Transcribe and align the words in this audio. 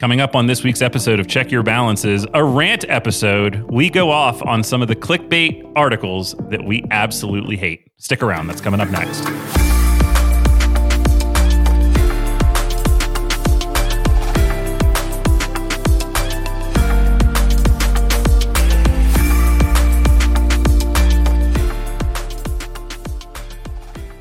Coming 0.00 0.22
up 0.22 0.34
on 0.34 0.46
this 0.46 0.64
week's 0.64 0.80
episode 0.80 1.20
of 1.20 1.26
Check 1.26 1.50
Your 1.50 1.62
Balances, 1.62 2.26
a 2.32 2.42
rant 2.42 2.86
episode, 2.88 3.70
we 3.70 3.90
go 3.90 4.10
off 4.10 4.40
on 4.46 4.64
some 4.64 4.80
of 4.80 4.88
the 4.88 4.96
clickbait 4.96 5.70
articles 5.76 6.34
that 6.48 6.64
we 6.64 6.82
absolutely 6.90 7.58
hate. 7.58 7.92
Stick 7.98 8.22
around, 8.22 8.46
that's 8.46 8.62
coming 8.62 8.80
up 8.80 8.88
next. 8.88 9.59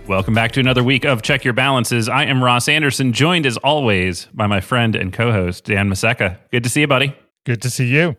Welcome 0.10 0.34
back 0.34 0.54
to 0.54 0.60
another 0.60 0.84
week 0.84 1.05
of 1.05 1.21
Check 1.21 1.44
Your 1.44 1.54
Balances. 1.54 2.09
I 2.09 2.26
am 2.26 2.44
Ross 2.44 2.68
Anderson, 2.68 3.14
joined 3.14 3.46
as 3.46 3.58
always 3.58 4.26
by 4.34 4.48
my 4.48 4.59
friend 4.59 4.96
and 4.96 5.14
co 5.14 5.32
host, 5.32 5.66
Dan 5.66 5.88
Maseka. 5.88 6.39
Good 6.52 6.64
to 6.64 6.70
see 6.71 6.82
you, 6.82 6.88
buddy. 6.88 7.16
Good 7.46 7.62
to 7.62 7.70
see 7.70 7.86
you. 7.86 8.17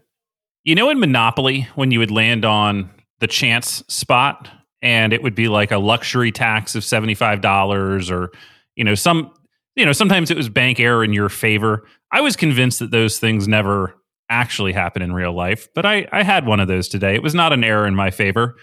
You 0.63 0.77
know, 0.77 0.89
in 0.91 1.01
Monopoly, 1.01 1.67
when 1.75 1.91
you 1.91 1.99
would 1.99 2.13
land 2.13 2.45
on 2.45 2.91
the 3.19 3.27
chance 3.27 3.83
spot 3.89 4.49
and 4.81 5.13
it 5.13 5.21
would 5.25 5.35
be 5.35 5.49
like 5.49 5.73
a 5.73 5.79
luxury 5.79 6.31
tax 6.31 6.77
of 6.77 6.85
$75 6.85 8.13
or, 8.13 8.31
you 8.77 8.85
know, 8.85 8.95
some, 8.95 9.35
you 9.75 9.85
know, 9.85 9.91
sometimes 9.91 10.31
it 10.31 10.37
was 10.37 10.49
bank 10.49 10.79
error 10.79 11.03
in 11.03 11.13
your 11.13 11.29
favor. 11.29 11.89
I 12.13 12.21
was 12.21 12.37
convinced 12.37 12.79
that 12.79 12.93
those 12.93 13.19
things 13.19 13.49
never 13.49 13.97
actually 14.29 14.75
happen 14.75 15.03
in 15.03 15.13
real 15.13 15.33
life, 15.33 15.67
but 15.75 15.85
I, 15.85 16.07
I 16.13 16.23
had 16.23 16.47
one 16.47 16.61
of 16.61 16.69
those 16.69 16.87
today. 16.87 17.17
It 17.17 17.23
was 17.25 17.35
not 17.35 17.53
an 17.53 17.65
error 17.65 17.85
in 17.85 17.97
my 17.97 18.13
favor 18.13 18.55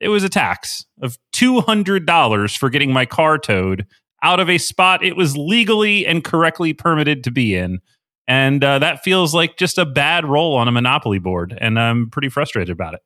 it 0.00 0.08
was 0.08 0.24
a 0.24 0.28
tax 0.28 0.84
of 1.00 1.18
$200 1.34 2.56
for 2.56 2.70
getting 2.70 2.92
my 2.92 3.06
car 3.06 3.38
towed 3.38 3.86
out 4.22 4.40
of 4.40 4.48
a 4.48 4.58
spot 4.58 5.04
it 5.04 5.16
was 5.16 5.36
legally 5.36 6.06
and 6.06 6.24
correctly 6.24 6.72
permitted 6.72 7.22
to 7.24 7.30
be 7.30 7.54
in. 7.54 7.80
And 8.26 8.62
uh, 8.64 8.80
that 8.80 9.04
feels 9.04 9.34
like 9.34 9.56
just 9.56 9.78
a 9.78 9.86
bad 9.86 10.24
roll 10.24 10.56
on 10.56 10.66
a 10.68 10.72
monopoly 10.72 11.18
board. 11.18 11.56
And 11.60 11.78
I'm 11.78 12.10
pretty 12.10 12.28
frustrated 12.28 12.72
about 12.72 12.94
it. 12.94 13.00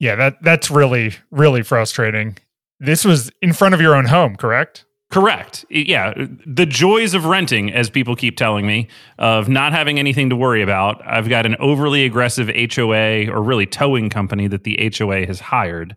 Yeah, 0.00 0.16
that 0.16 0.42
that's 0.42 0.70
really, 0.70 1.14
really 1.30 1.62
frustrating. 1.62 2.36
This 2.80 3.04
was 3.04 3.30
in 3.42 3.52
front 3.52 3.74
of 3.74 3.80
your 3.80 3.94
own 3.94 4.06
home, 4.06 4.36
correct? 4.36 4.84
Correct. 5.10 5.64
Yeah. 5.70 6.12
The 6.46 6.66
joys 6.66 7.14
of 7.14 7.24
renting, 7.24 7.72
as 7.72 7.88
people 7.88 8.14
keep 8.14 8.36
telling 8.36 8.66
me, 8.66 8.88
of 9.18 9.48
not 9.48 9.72
having 9.72 9.98
anything 9.98 10.28
to 10.28 10.36
worry 10.36 10.60
about. 10.60 11.00
I've 11.06 11.30
got 11.30 11.46
an 11.46 11.56
overly 11.60 12.04
aggressive 12.04 12.48
HOA 12.48 13.30
or 13.30 13.42
really 13.42 13.64
towing 13.64 14.10
company 14.10 14.48
that 14.48 14.64
the 14.64 14.92
HOA 14.98 15.24
has 15.26 15.40
hired. 15.40 15.96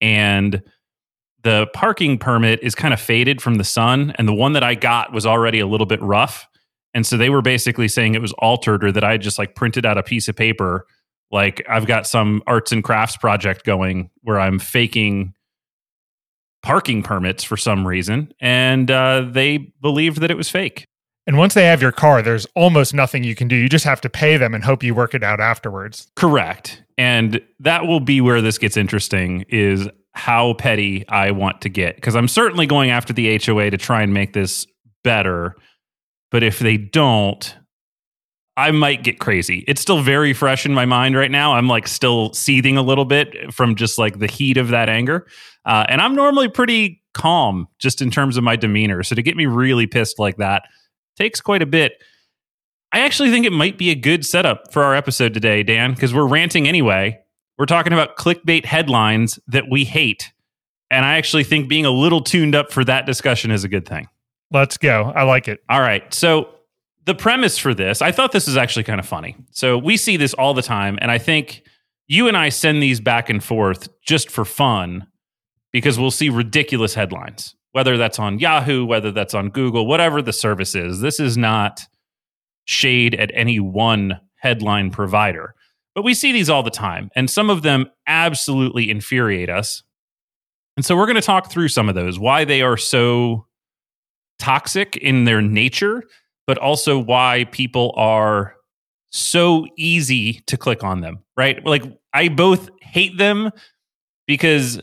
And 0.00 0.60
the 1.44 1.68
parking 1.72 2.18
permit 2.18 2.58
is 2.60 2.74
kind 2.74 2.92
of 2.92 3.00
faded 3.00 3.40
from 3.40 3.56
the 3.56 3.64
sun. 3.64 4.12
And 4.18 4.26
the 4.26 4.34
one 4.34 4.54
that 4.54 4.64
I 4.64 4.74
got 4.74 5.12
was 5.12 5.24
already 5.24 5.60
a 5.60 5.66
little 5.66 5.86
bit 5.86 6.02
rough. 6.02 6.48
And 6.94 7.06
so 7.06 7.16
they 7.16 7.30
were 7.30 7.42
basically 7.42 7.86
saying 7.86 8.16
it 8.16 8.22
was 8.22 8.32
altered 8.34 8.82
or 8.82 8.90
that 8.90 9.04
I 9.04 9.18
just 9.18 9.38
like 9.38 9.54
printed 9.54 9.86
out 9.86 9.98
a 9.98 10.02
piece 10.02 10.26
of 10.26 10.34
paper. 10.34 10.84
Like 11.30 11.64
I've 11.68 11.86
got 11.86 12.08
some 12.08 12.42
arts 12.48 12.72
and 12.72 12.82
crafts 12.82 13.16
project 13.16 13.64
going 13.64 14.10
where 14.22 14.40
I'm 14.40 14.58
faking 14.58 15.34
parking 16.62 17.02
permits 17.02 17.44
for 17.44 17.56
some 17.56 17.86
reason, 17.86 18.32
and 18.40 18.90
uh, 18.90 19.26
they 19.30 19.72
believed 19.80 20.20
that 20.20 20.30
it 20.30 20.36
was 20.36 20.48
fake. 20.48 20.86
And 21.26 21.36
once 21.36 21.52
they 21.52 21.66
have 21.66 21.82
your 21.82 21.92
car, 21.92 22.22
there's 22.22 22.46
almost 22.56 22.94
nothing 22.94 23.22
you 23.22 23.34
can 23.34 23.48
do. 23.48 23.56
You 23.56 23.68
just 23.68 23.84
have 23.84 24.00
to 24.00 24.08
pay 24.08 24.38
them 24.38 24.54
and 24.54 24.64
hope 24.64 24.82
you 24.82 24.94
work 24.94 25.14
it 25.14 25.22
out 25.22 25.40
afterwards. 25.40 26.10
Correct. 26.16 26.82
And 26.96 27.42
that 27.60 27.86
will 27.86 28.00
be 28.00 28.22
where 28.22 28.40
this 28.40 28.56
gets 28.56 28.78
interesting 28.78 29.44
is 29.50 29.88
how 30.14 30.54
petty 30.54 31.06
I 31.08 31.32
want 31.32 31.60
to 31.60 31.68
get 31.68 31.96
because 31.96 32.16
I'm 32.16 32.28
certainly 32.28 32.66
going 32.66 32.90
after 32.90 33.12
the 33.12 33.38
HOA 33.38 33.70
to 33.70 33.76
try 33.76 34.02
and 34.02 34.14
make 34.14 34.32
this 34.32 34.66
better. 35.04 35.54
But 36.30 36.42
if 36.42 36.60
they 36.60 36.78
don't, 36.78 37.54
I 38.58 38.72
might 38.72 39.04
get 39.04 39.20
crazy. 39.20 39.64
It's 39.68 39.80
still 39.80 40.02
very 40.02 40.32
fresh 40.32 40.66
in 40.66 40.74
my 40.74 40.84
mind 40.84 41.16
right 41.16 41.30
now. 41.30 41.54
I'm 41.54 41.68
like 41.68 41.86
still 41.86 42.32
seething 42.32 42.76
a 42.76 42.82
little 42.82 43.04
bit 43.04 43.54
from 43.54 43.76
just 43.76 43.98
like 43.98 44.18
the 44.18 44.26
heat 44.26 44.56
of 44.56 44.70
that 44.70 44.88
anger. 44.88 45.28
Uh, 45.64 45.84
and 45.88 46.00
I'm 46.00 46.16
normally 46.16 46.48
pretty 46.48 47.00
calm 47.14 47.68
just 47.78 48.02
in 48.02 48.10
terms 48.10 48.36
of 48.36 48.42
my 48.42 48.56
demeanor. 48.56 49.04
So 49.04 49.14
to 49.14 49.22
get 49.22 49.36
me 49.36 49.46
really 49.46 49.86
pissed 49.86 50.18
like 50.18 50.38
that 50.38 50.64
takes 51.16 51.40
quite 51.40 51.62
a 51.62 51.66
bit. 51.66 52.02
I 52.90 53.00
actually 53.00 53.30
think 53.30 53.46
it 53.46 53.52
might 53.52 53.78
be 53.78 53.90
a 53.90 53.94
good 53.94 54.26
setup 54.26 54.72
for 54.72 54.82
our 54.82 54.94
episode 54.96 55.34
today, 55.34 55.62
Dan, 55.62 55.94
because 55.94 56.12
we're 56.12 56.26
ranting 56.26 56.66
anyway. 56.66 57.20
We're 57.58 57.66
talking 57.66 57.92
about 57.92 58.16
clickbait 58.16 58.64
headlines 58.64 59.38
that 59.46 59.70
we 59.70 59.84
hate. 59.84 60.32
And 60.90 61.04
I 61.04 61.16
actually 61.16 61.44
think 61.44 61.68
being 61.68 61.84
a 61.84 61.90
little 61.92 62.22
tuned 62.22 62.56
up 62.56 62.72
for 62.72 62.84
that 62.84 63.06
discussion 63.06 63.52
is 63.52 63.62
a 63.62 63.68
good 63.68 63.86
thing. 63.86 64.08
Let's 64.50 64.78
go. 64.78 65.12
I 65.14 65.22
like 65.22 65.46
it. 65.46 65.60
All 65.68 65.80
right. 65.80 66.12
So, 66.12 66.48
the 67.08 67.14
premise 67.14 67.56
for 67.56 67.72
this, 67.72 68.02
I 68.02 68.12
thought 68.12 68.32
this 68.32 68.46
is 68.46 68.58
actually 68.58 68.84
kind 68.84 69.00
of 69.00 69.06
funny. 69.06 69.34
So, 69.50 69.78
we 69.78 69.96
see 69.96 70.18
this 70.18 70.34
all 70.34 70.52
the 70.52 70.62
time. 70.62 70.98
And 71.00 71.10
I 71.10 71.16
think 71.16 71.62
you 72.06 72.28
and 72.28 72.36
I 72.36 72.50
send 72.50 72.82
these 72.82 73.00
back 73.00 73.30
and 73.30 73.42
forth 73.42 73.88
just 74.02 74.30
for 74.30 74.44
fun 74.44 75.06
because 75.72 75.98
we'll 75.98 76.10
see 76.10 76.28
ridiculous 76.28 76.94
headlines, 76.94 77.56
whether 77.72 77.96
that's 77.96 78.18
on 78.18 78.38
Yahoo, 78.38 78.84
whether 78.84 79.10
that's 79.10 79.32
on 79.32 79.48
Google, 79.48 79.86
whatever 79.86 80.20
the 80.20 80.34
service 80.34 80.74
is. 80.74 81.00
This 81.00 81.18
is 81.18 81.38
not 81.38 81.80
shade 82.66 83.14
at 83.14 83.30
any 83.32 83.58
one 83.58 84.20
headline 84.36 84.90
provider. 84.90 85.54
But 85.94 86.02
we 86.04 86.12
see 86.12 86.30
these 86.30 86.50
all 86.50 86.62
the 86.62 86.70
time, 86.70 87.10
and 87.16 87.30
some 87.30 87.48
of 87.48 87.62
them 87.62 87.86
absolutely 88.06 88.90
infuriate 88.90 89.48
us. 89.48 89.82
And 90.76 90.84
so 90.84 90.94
we're 90.94 91.06
going 91.06 91.16
to 91.16 91.22
talk 91.22 91.50
through 91.50 91.68
some 91.68 91.88
of 91.88 91.94
those, 91.94 92.18
why 92.18 92.44
they 92.44 92.60
are 92.60 92.76
so 92.76 93.46
toxic 94.38 94.96
in 94.98 95.24
their 95.24 95.40
nature, 95.40 96.04
but 96.48 96.56
also 96.56 96.98
why 96.98 97.44
people 97.52 97.92
are 97.94 98.56
so 99.10 99.66
easy 99.76 100.40
to 100.46 100.56
click 100.56 100.82
on 100.82 101.02
them, 101.02 101.18
right? 101.36 101.64
Like 101.64 101.84
I 102.14 102.28
both 102.28 102.70
hate 102.80 103.18
them 103.18 103.50
because 104.26 104.80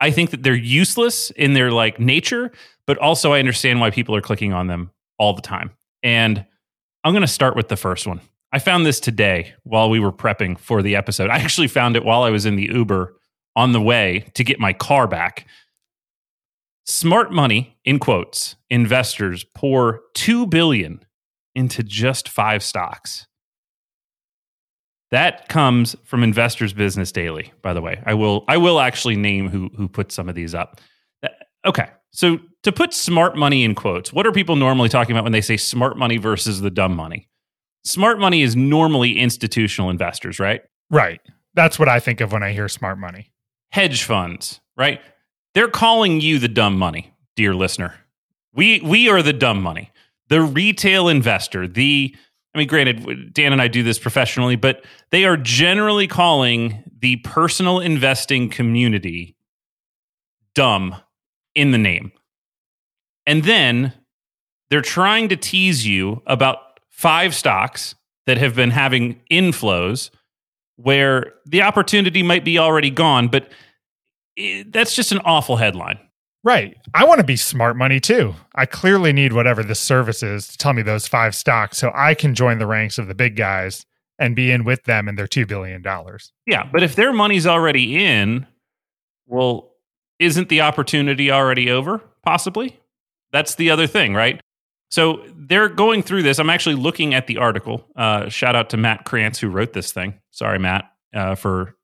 I 0.00 0.12
think 0.12 0.30
that 0.30 0.44
they're 0.44 0.54
useless 0.54 1.30
in 1.32 1.54
their 1.54 1.72
like 1.72 1.98
nature, 1.98 2.52
but 2.86 2.98
also 2.98 3.32
I 3.32 3.40
understand 3.40 3.80
why 3.80 3.90
people 3.90 4.14
are 4.14 4.20
clicking 4.20 4.52
on 4.52 4.68
them 4.68 4.92
all 5.18 5.34
the 5.34 5.42
time. 5.42 5.72
And 6.04 6.46
I'm 7.02 7.12
going 7.12 7.22
to 7.22 7.26
start 7.26 7.56
with 7.56 7.66
the 7.66 7.76
first 7.76 8.06
one. 8.06 8.20
I 8.52 8.60
found 8.60 8.86
this 8.86 9.00
today 9.00 9.54
while 9.64 9.90
we 9.90 9.98
were 9.98 10.12
prepping 10.12 10.56
for 10.56 10.82
the 10.82 10.94
episode. 10.94 11.30
I 11.30 11.38
actually 11.38 11.68
found 11.68 11.96
it 11.96 12.04
while 12.04 12.22
I 12.22 12.30
was 12.30 12.46
in 12.46 12.54
the 12.54 12.70
Uber 12.72 13.12
on 13.56 13.72
the 13.72 13.82
way 13.82 14.30
to 14.34 14.44
get 14.44 14.60
my 14.60 14.72
car 14.72 15.08
back. 15.08 15.48
Smart 16.86 17.32
money, 17.32 17.76
in 17.84 17.98
quotes, 17.98 18.54
investors 18.70 19.44
pour 19.56 20.02
2 20.14 20.46
billion 20.46 21.00
into 21.58 21.82
just 21.82 22.28
5 22.28 22.62
stocks. 22.62 23.26
That 25.10 25.48
comes 25.48 25.96
from 26.04 26.22
Investors 26.22 26.72
Business 26.72 27.12
Daily, 27.12 27.52
by 27.62 27.72
the 27.72 27.80
way. 27.80 28.02
I 28.04 28.14
will 28.14 28.44
I 28.46 28.58
will 28.58 28.78
actually 28.78 29.16
name 29.16 29.48
who 29.48 29.70
who 29.76 29.88
put 29.88 30.12
some 30.12 30.28
of 30.28 30.34
these 30.34 30.54
up. 30.54 30.80
Uh, 31.22 31.28
okay. 31.64 31.88
So 32.10 32.38
to 32.62 32.72
put 32.72 32.92
smart 32.92 33.36
money 33.36 33.64
in 33.64 33.74
quotes, 33.74 34.12
what 34.12 34.26
are 34.26 34.32
people 34.32 34.56
normally 34.56 34.88
talking 34.88 35.14
about 35.14 35.24
when 35.24 35.32
they 35.32 35.40
say 35.40 35.56
smart 35.56 35.96
money 35.96 36.18
versus 36.18 36.60
the 36.60 36.70
dumb 36.70 36.94
money? 36.94 37.28
Smart 37.84 38.18
money 38.18 38.42
is 38.42 38.54
normally 38.54 39.18
institutional 39.18 39.88
investors, 39.88 40.38
right? 40.38 40.60
Right. 40.90 41.20
That's 41.54 41.78
what 41.78 41.88
I 41.88 42.00
think 42.00 42.20
of 42.20 42.32
when 42.32 42.42
I 42.42 42.52
hear 42.52 42.68
smart 42.68 42.98
money. 42.98 43.32
Hedge 43.72 44.04
funds, 44.04 44.60
right? 44.76 45.00
They're 45.54 45.68
calling 45.68 46.20
you 46.20 46.38
the 46.38 46.48
dumb 46.48 46.78
money, 46.78 47.14
dear 47.34 47.54
listener. 47.54 47.94
We 48.52 48.80
we 48.80 49.08
are 49.08 49.22
the 49.22 49.32
dumb 49.32 49.62
money. 49.62 49.90
The 50.28 50.42
retail 50.42 51.08
investor, 51.08 51.66
the 51.66 52.14
I 52.54 52.58
mean, 52.58 52.68
granted, 52.68 53.34
Dan 53.34 53.52
and 53.52 53.60
I 53.62 53.68
do 53.68 53.82
this 53.82 53.98
professionally, 53.98 54.56
but 54.56 54.84
they 55.10 55.24
are 55.24 55.36
generally 55.36 56.08
calling 56.08 56.82
the 56.98 57.16
personal 57.16 57.78
investing 57.78 58.48
community 58.48 59.36
dumb 60.54 60.96
in 61.54 61.70
the 61.70 61.78
name. 61.78 62.10
And 63.26 63.44
then 63.44 63.92
they're 64.70 64.80
trying 64.80 65.28
to 65.28 65.36
tease 65.36 65.86
you 65.86 66.22
about 66.26 66.80
five 66.88 67.34
stocks 67.34 67.94
that 68.26 68.38
have 68.38 68.56
been 68.56 68.70
having 68.70 69.20
inflows 69.30 70.10
where 70.76 71.34
the 71.46 71.62
opportunity 71.62 72.22
might 72.22 72.44
be 72.44 72.58
already 72.58 72.90
gone, 72.90 73.28
but 73.28 73.50
eh, 74.36 74.64
that's 74.66 74.94
just 74.94 75.12
an 75.12 75.18
awful 75.24 75.56
headline. 75.56 75.98
Right. 76.44 76.76
I 76.94 77.04
want 77.04 77.18
to 77.18 77.26
be 77.26 77.36
smart 77.36 77.76
money 77.76 78.00
too. 78.00 78.34
I 78.54 78.64
clearly 78.64 79.12
need 79.12 79.32
whatever 79.32 79.62
the 79.62 79.74
service 79.74 80.22
is 80.22 80.48
to 80.48 80.58
tell 80.58 80.72
me 80.72 80.82
those 80.82 81.08
five 81.08 81.34
stocks 81.34 81.78
so 81.78 81.90
I 81.94 82.14
can 82.14 82.34
join 82.34 82.58
the 82.58 82.66
ranks 82.66 82.98
of 82.98 83.08
the 83.08 83.14
big 83.14 83.36
guys 83.36 83.84
and 84.18 84.34
be 84.34 84.50
in 84.50 84.64
with 84.64 84.84
them 84.84 85.08
and 85.08 85.18
their 85.18 85.26
$2 85.26 85.46
billion. 85.46 85.82
Yeah. 86.46 86.68
But 86.70 86.82
if 86.82 86.96
their 86.96 87.12
money's 87.12 87.46
already 87.46 88.04
in, 88.04 88.46
well, 89.26 89.72
isn't 90.18 90.48
the 90.48 90.60
opportunity 90.60 91.30
already 91.30 91.70
over? 91.70 92.00
Possibly. 92.24 92.78
That's 93.32 93.54
the 93.56 93.70
other 93.70 93.86
thing, 93.86 94.14
right? 94.14 94.40
So 94.90 95.24
they're 95.36 95.68
going 95.68 96.02
through 96.02 96.22
this. 96.22 96.38
I'm 96.38 96.50
actually 96.50 96.76
looking 96.76 97.14
at 97.14 97.26
the 97.26 97.36
article. 97.36 97.84
Uh, 97.94 98.28
shout 98.28 98.56
out 98.56 98.70
to 98.70 98.76
Matt 98.76 99.04
Krantz 99.04 99.38
who 99.38 99.48
wrote 99.48 99.72
this 99.72 99.92
thing. 99.92 100.14
Sorry, 100.30 100.58
Matt, 100.58 100.90
uh, 101.14 101.34
for 101.34 101.76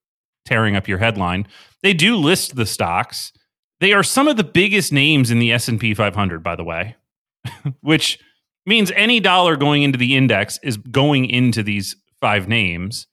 tearing 0.46 0.74
up 0.74 0.88
your 0.88 0.98
headline. 0.98 1.46
They 1.82 1.92
do 1.92 2.16
list 2.16 2.56
the 2.56 2.66
stocks 2.66 3.32
they 3.80 3.92
are 3.92 4.02
some 4.02 4.28
of 4.28 4.36
the 4.36 4.44
biggest 4.44 4.92
names 4.92 5.30
in 5.30 5.38
the 5.38 5.52
S&P 5.52 5.94
500 5.94 6.42
by 6.42 6.56
the 6.56 6.64
way, 6.64 6.96
which 7.80 8.18
means 8.66 8.90
any 8.94 9.20
dollar 9.20 9.56
going 9.56 9.82
into 9.82 9.98
the 9.98 10.16
index 10.16 10.58
is 10.62 10.76
going 10.76 11.26
into 11.26 11.62
these 11.62 11.96
five 12.20 12.48
names. 12.48 13.06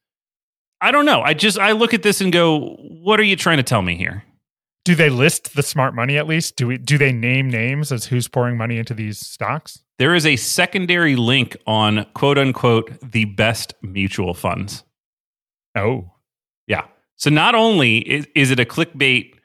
I 0.80 0.92
don't 0.92 1.06
know. 1.06 1.22
I 1.22 1.34
just 1.34 1.60
I 1.60 1.74
look 1.74 1.94
at 1.94 2.04
this 2.04 2.22
and 2.22 2.32
go, 2.32 2.76
what 2.80 3.20
are 3.20 3.24
you 3.24 3.36
trying 3.36 3.58
to 3.58 3.64
tell 3.64 3.82
me 3.82 3.96
here? 3.96 4.24
Do 4.84 4.96
they 4.96 5.10
list 5.10 5.56
the 5.56 5.62
smart 5.62 5.94
money 5.94 6.18
at 6.18 6.28
least? 6.28 6.56
Do 6.56 6.68
we 6.68 6.78
do 6.78 6.98
they 6.98 7.12
name 7.12 7.50
names 7.50 7.92
as 7.92 8.06
who's 8.06 8.28
pouring 8.28 8.58
money 8.58 8.78
into 8.78 8.96
these 8.96 9.20
stocks? 9.20 9.84
There 10.00 10.16
is 10.16 10.26
a 10.26 10.38
secondary 10.38 11.16
link 11.16 11.56
on 11.68 12.08
quote 12.16 12.40
unquote 12.40 12.92
the 13.04 13.26
best 13.26 13.76
mutual 13.84 14.34
funds. 14.34 14.84
Oh. 15.76 16.12
Yeah. 16.66 16.86
So 17.16 17.30
not 17.30 17.54
only 17.54 18.00
is, 18.00 18.28
is 18.34 18.50
it 18.50 18.60
a 18.60 18.66
clickbait 18.66 19.36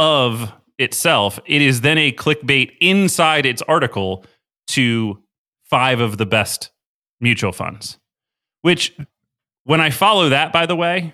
of 0.00 0.52
itself, 0.78 1.38
it 1.44 1.60
is 1.60 1.82
then 1.82 1.98
a 1.98 2.10
clickbait 2.10 2.72
inside 2.80 3.44
its 3.44 3.60
article 3.62 4.24
to 4.68 5.22
five 5.64 6.00
of 6.00 6.16
the 6.16 6.24
best 6.24 6.70
mutual 7.20 7.52
funds. 7.52 7.98
Which 8.62 8.96
when 9.64 9.80
I 9.80 9.90
follow 9.90 10.30
that, 10.30 10.52
by 10.52 10.64
the 10.64 10.74
way, 10.74 11.12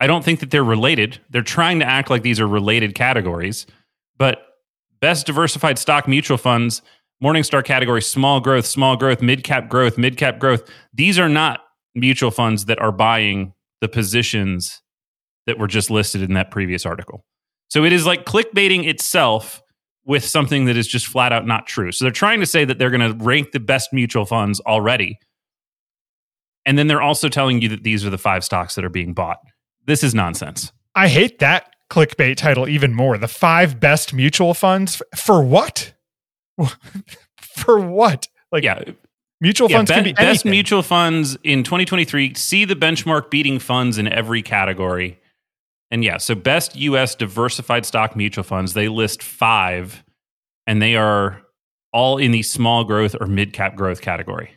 I 0.00 0.08
don't 0.08 0.24
think 0.24 0.40
that 0.40 0.50
they're 0.50 0.64
related. 0.64 1.20
They're 1.30 1.42
trying 1.42 1.78
to 1.78 1.86
act 1.86 2.10
like 2.10 2.22
these 2.22 2.40
are 2.40 2.48
related 2.48 2.96
categories, 2.96 3.66
but 4.18 4.42
best 5.00 5.26
diversified 5.26 5.78
stock 5.78 6.08
mutual 6.08 6.36
funds, 6.36 6.82
Morningstar 7.22 7.64
category, 7.64 8.02
small 8.02 8.40
growth, 8.40 8.66
small 8.66 8.96
growth, 8.96 9.22
mid 9.22 9.44
cap 9.44 9.68
growth, 9.68 9.96
mid 9.96 10.16
cap 10.16 10.40
growth. 10.40 10.68
These 10.92 11.20
are 11.20 11.28
not 11.28 11.60
mutual 11.94 12.32
funds 12.32 12.64
that 12.64 12.80
are 12.80 12.90
buying 12.90 13.54
the 13.80 13.88
positions 13.88 14.82
that 15.46 15.56
were 15.56 15.68
just 15.68 15.88
listed 15.88 16.22
in 16.22 16.34
that 16.34 16.50
previous 16.50 16.84
article. 16.84 17.24
So 17.68 17.84
it 17.84 17.92
is 17.92 18.06
like 18.06 18.24
clickbaiting 18.24 18.86
itself 18.86 19.62
with 20.04 20.24
something 20.24 20.66
that 20.66 20.76
is 20.76 20.86
just 20.86 21.06
flat 21.06 21.32
out 21.32 21.46
not 21.46 21.66
true. 21.66 21.90
So 21.92 22.04
they're 22.04 22.12
trying 22.12 22.40
to 22.40 22.46
say 22.46 22.64
that 22.64 22.78
they're 22.78 22.90
going 22.90 23.18
to 23.18 23.24
rank 23.24 23.52
the 23.52 23.60
best 23.60 23.92
mutual 23.92 24.26
funds 24.26 24.60
already. 24.60 25.18
And 26.66 26.78
then 26.78 26.86
they're 26.86 27.02
also 27.02 27.28
telling 27.28 27.60
you 27.60 27.68
that 27.70 27.82
these 27.82 28.04
are 28.04 28.10
the 28.10 28.18
five 28.18 28.44
stocks 28.44 28.74
that 28.74 28.84
are 28.84 28.90
being 28.90 29.12
bought. 29.12 29.38
This 29.86 30.02
is 30.02 30.14
nonsense. 30.14 30.72
I 30.94 31.08
hate 31.08 31.40
that 31.40 31.74
clickbait 31.90 32.36
title 32.36 32.68
even 32.68 32.94
more. 32.94 33.18
The 33.18 33.28
five 33.28 33.80
best 33.80 34.14
mutual 34.14 34.54
funds 34.54 35.02
for 35.16 35.42
what? 35.42 35.92
for 37.40 37.78
what? 37.78 38.28
Like 38.52 38.64
yeah, 38.64 38.82
mutual 39.40 39.70
yeah, 39.70 39.78
funds 39.78 39.90
be, 39.90 39.94
can 39.94 40.04
be 40.04 40.12
best 40.12 40.44
mutual 40.44 40.82
funds 40.82 41.36
in 41.42 41.64
2023. 41.64 42.34
See 42.34 42.64
the 42.64 42.76
benchmark 42.76 43.30
beating 43.30 43.58
funds 43.58 43.98
in 43.98 44.08
every 44.08 44.42
category. 44.42 45.18
And 45.94 46.02
yeah, 46.02 46.16
so 46.16 46.34
best 46.34 46.74
US 46.74 47.14
diversified 47.14 47.86
stock 47.86 48.16
mutual 48.16 48.42
funds, 48.42 48.74
they 48.74 48.88
list 48.88 49.22
five 49.22 50.02
and 50.66 50.82
they 50.82 50.96
are 50.96 51.40
all 51.92 52.18
in 52.18 52.32
the 52.32 52.42
small 52.42 52.82
growth 52.82 53.14
or 53.20 53.28
mid 53.28 53.52
cap 53.52 53.76
growth 53.76 54.00
category. 54.00 54.50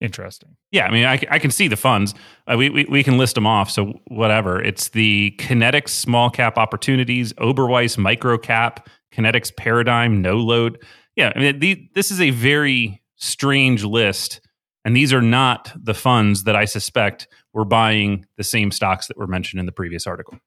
Interesting. 0.00 0.56
Yeah, 0.72 0.86
I 0.86 0.90
mean, 0.90 1.04
I, 1.04 1.20
I 1.30 1.38
can 1.38 1.52
see 1.52 1.68
the 1.68 1.76
funds. 1.76 2.12
Uh, 2.48 2.56
we, 2.58 2.70
we, 2.70 2.86
we 2.86 3.04
can 3.04 3.18
list 3.18 3.36
them 3.36 3.46
off. 3.46 3.70
So 3.70 4.00
whatever. 4.08 4.60
It's 4.60 4.88
the 4.88 5.36
Kinetics 5.38 5.90
small 5.90 6.28
cap 6.28 6.58
opportunities, 6.58 7.32
Oberweis 7.34 7.96
micro 7.96 8.36
cap, 8.36 8.88
Kinetics 9.14 9.56
paradigm 9.56 10.22
no 10.22 10.38
load. 10.38 10.82
Yeah, 11.14 11.32
I 11.36 11.38
mean, 11.38 11.60
the, 11.60 11.88
this 11.94 12.10
is 12.10 12.20
a 12.20 12.30
very 12.30 13.00
strange 13.14 13.84
list, 13.84 14.40
and 14.84 14.96
these 14.96 15.12
are 15.12 15.22
not 15.22 15.70
the 15.80 15.94
funds 15.94 16.42
that 16.42 16.56
I 16.56 16.64
suspect 16.64 17.28
were 17.52 17.64
buying 17.64 18.26
the 18.38 18.42
same 18.42 18.72
stocks 18.72 19.06
that 19.06 19.16
were 19.16 19.28
mentioned 19.28 19.60
in 19.60 19.66
the 19.66 19.72
previous 19.72 20.04
article. 20.08 20.40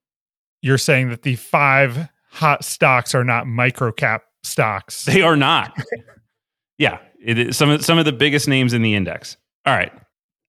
You're 0.68 0.78
saying 0.78 1.12
that 1.12 1.22
the 1.22 1.38
five 1.38 2.10
hot 2.30 2.66
stocks 2.66 3.16
are 3.16 3.24
not 3.24 3.48
micro 3.48 3.90
cap 3.94 4.24
stocks. 4.44 5.06
They 5.06 5.22
are 5.22 5.38
not. 5.38 5.74
yeah, 6.78 7.00
it 7.24 7.40
is 7.40 7.56
some 7.56 7.70
of 7.70 7.86
some 7.86 7.98
of 7.98 8.04
the 8.04 8.12
biggest 8.12 8.50
names 8.50 8.74
in 8.74 8.82
the 8.82 8.94
index. 8.94 9.38
All 9.66 9.74
right, 9.74 9.94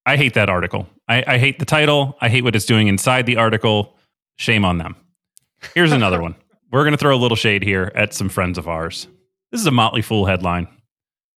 I 0.06 0.16
hate 0.16 0.34
that 0.34 0.48
article. 0.48 0.88
I, 1.06 1.22
I 1.24 1.38
hate 1.38 1.60
the 1.60 1.64
title. 1.64 2.18
I 2.20 2.28
hate 2.30 2.42
what 2.42 2.56
it's 2.56 2.64
doing 2.64 2.88
inside 2.88 3.26
the 3.26 3.36
article. 3.36 3.96
Shame 4.34 4.64
on 4.64 4.78
them. 4.78 4.96
Here's 5.72 5.92
another 5.92 6.20
one. 6.22 6.34
We're 6.72 6.82
going 6.82 6.94
to 6.94 6.98
throw 6.98 7.14
a 7.14 7.16
little 7.16 7.36
shade 7.36 7.62
here 7.62 7.92
at 7.94 8.12
some 8.12 8.28
friends 8.28 8.58
of 8.58 8.66
ours. 8.66 9.06
This 9.52 9.60
is 9.60 9.68
a 9.68 9.70
Motley 9.70 10.02
Fool 10.02 10.26
headline. 10.26 10.66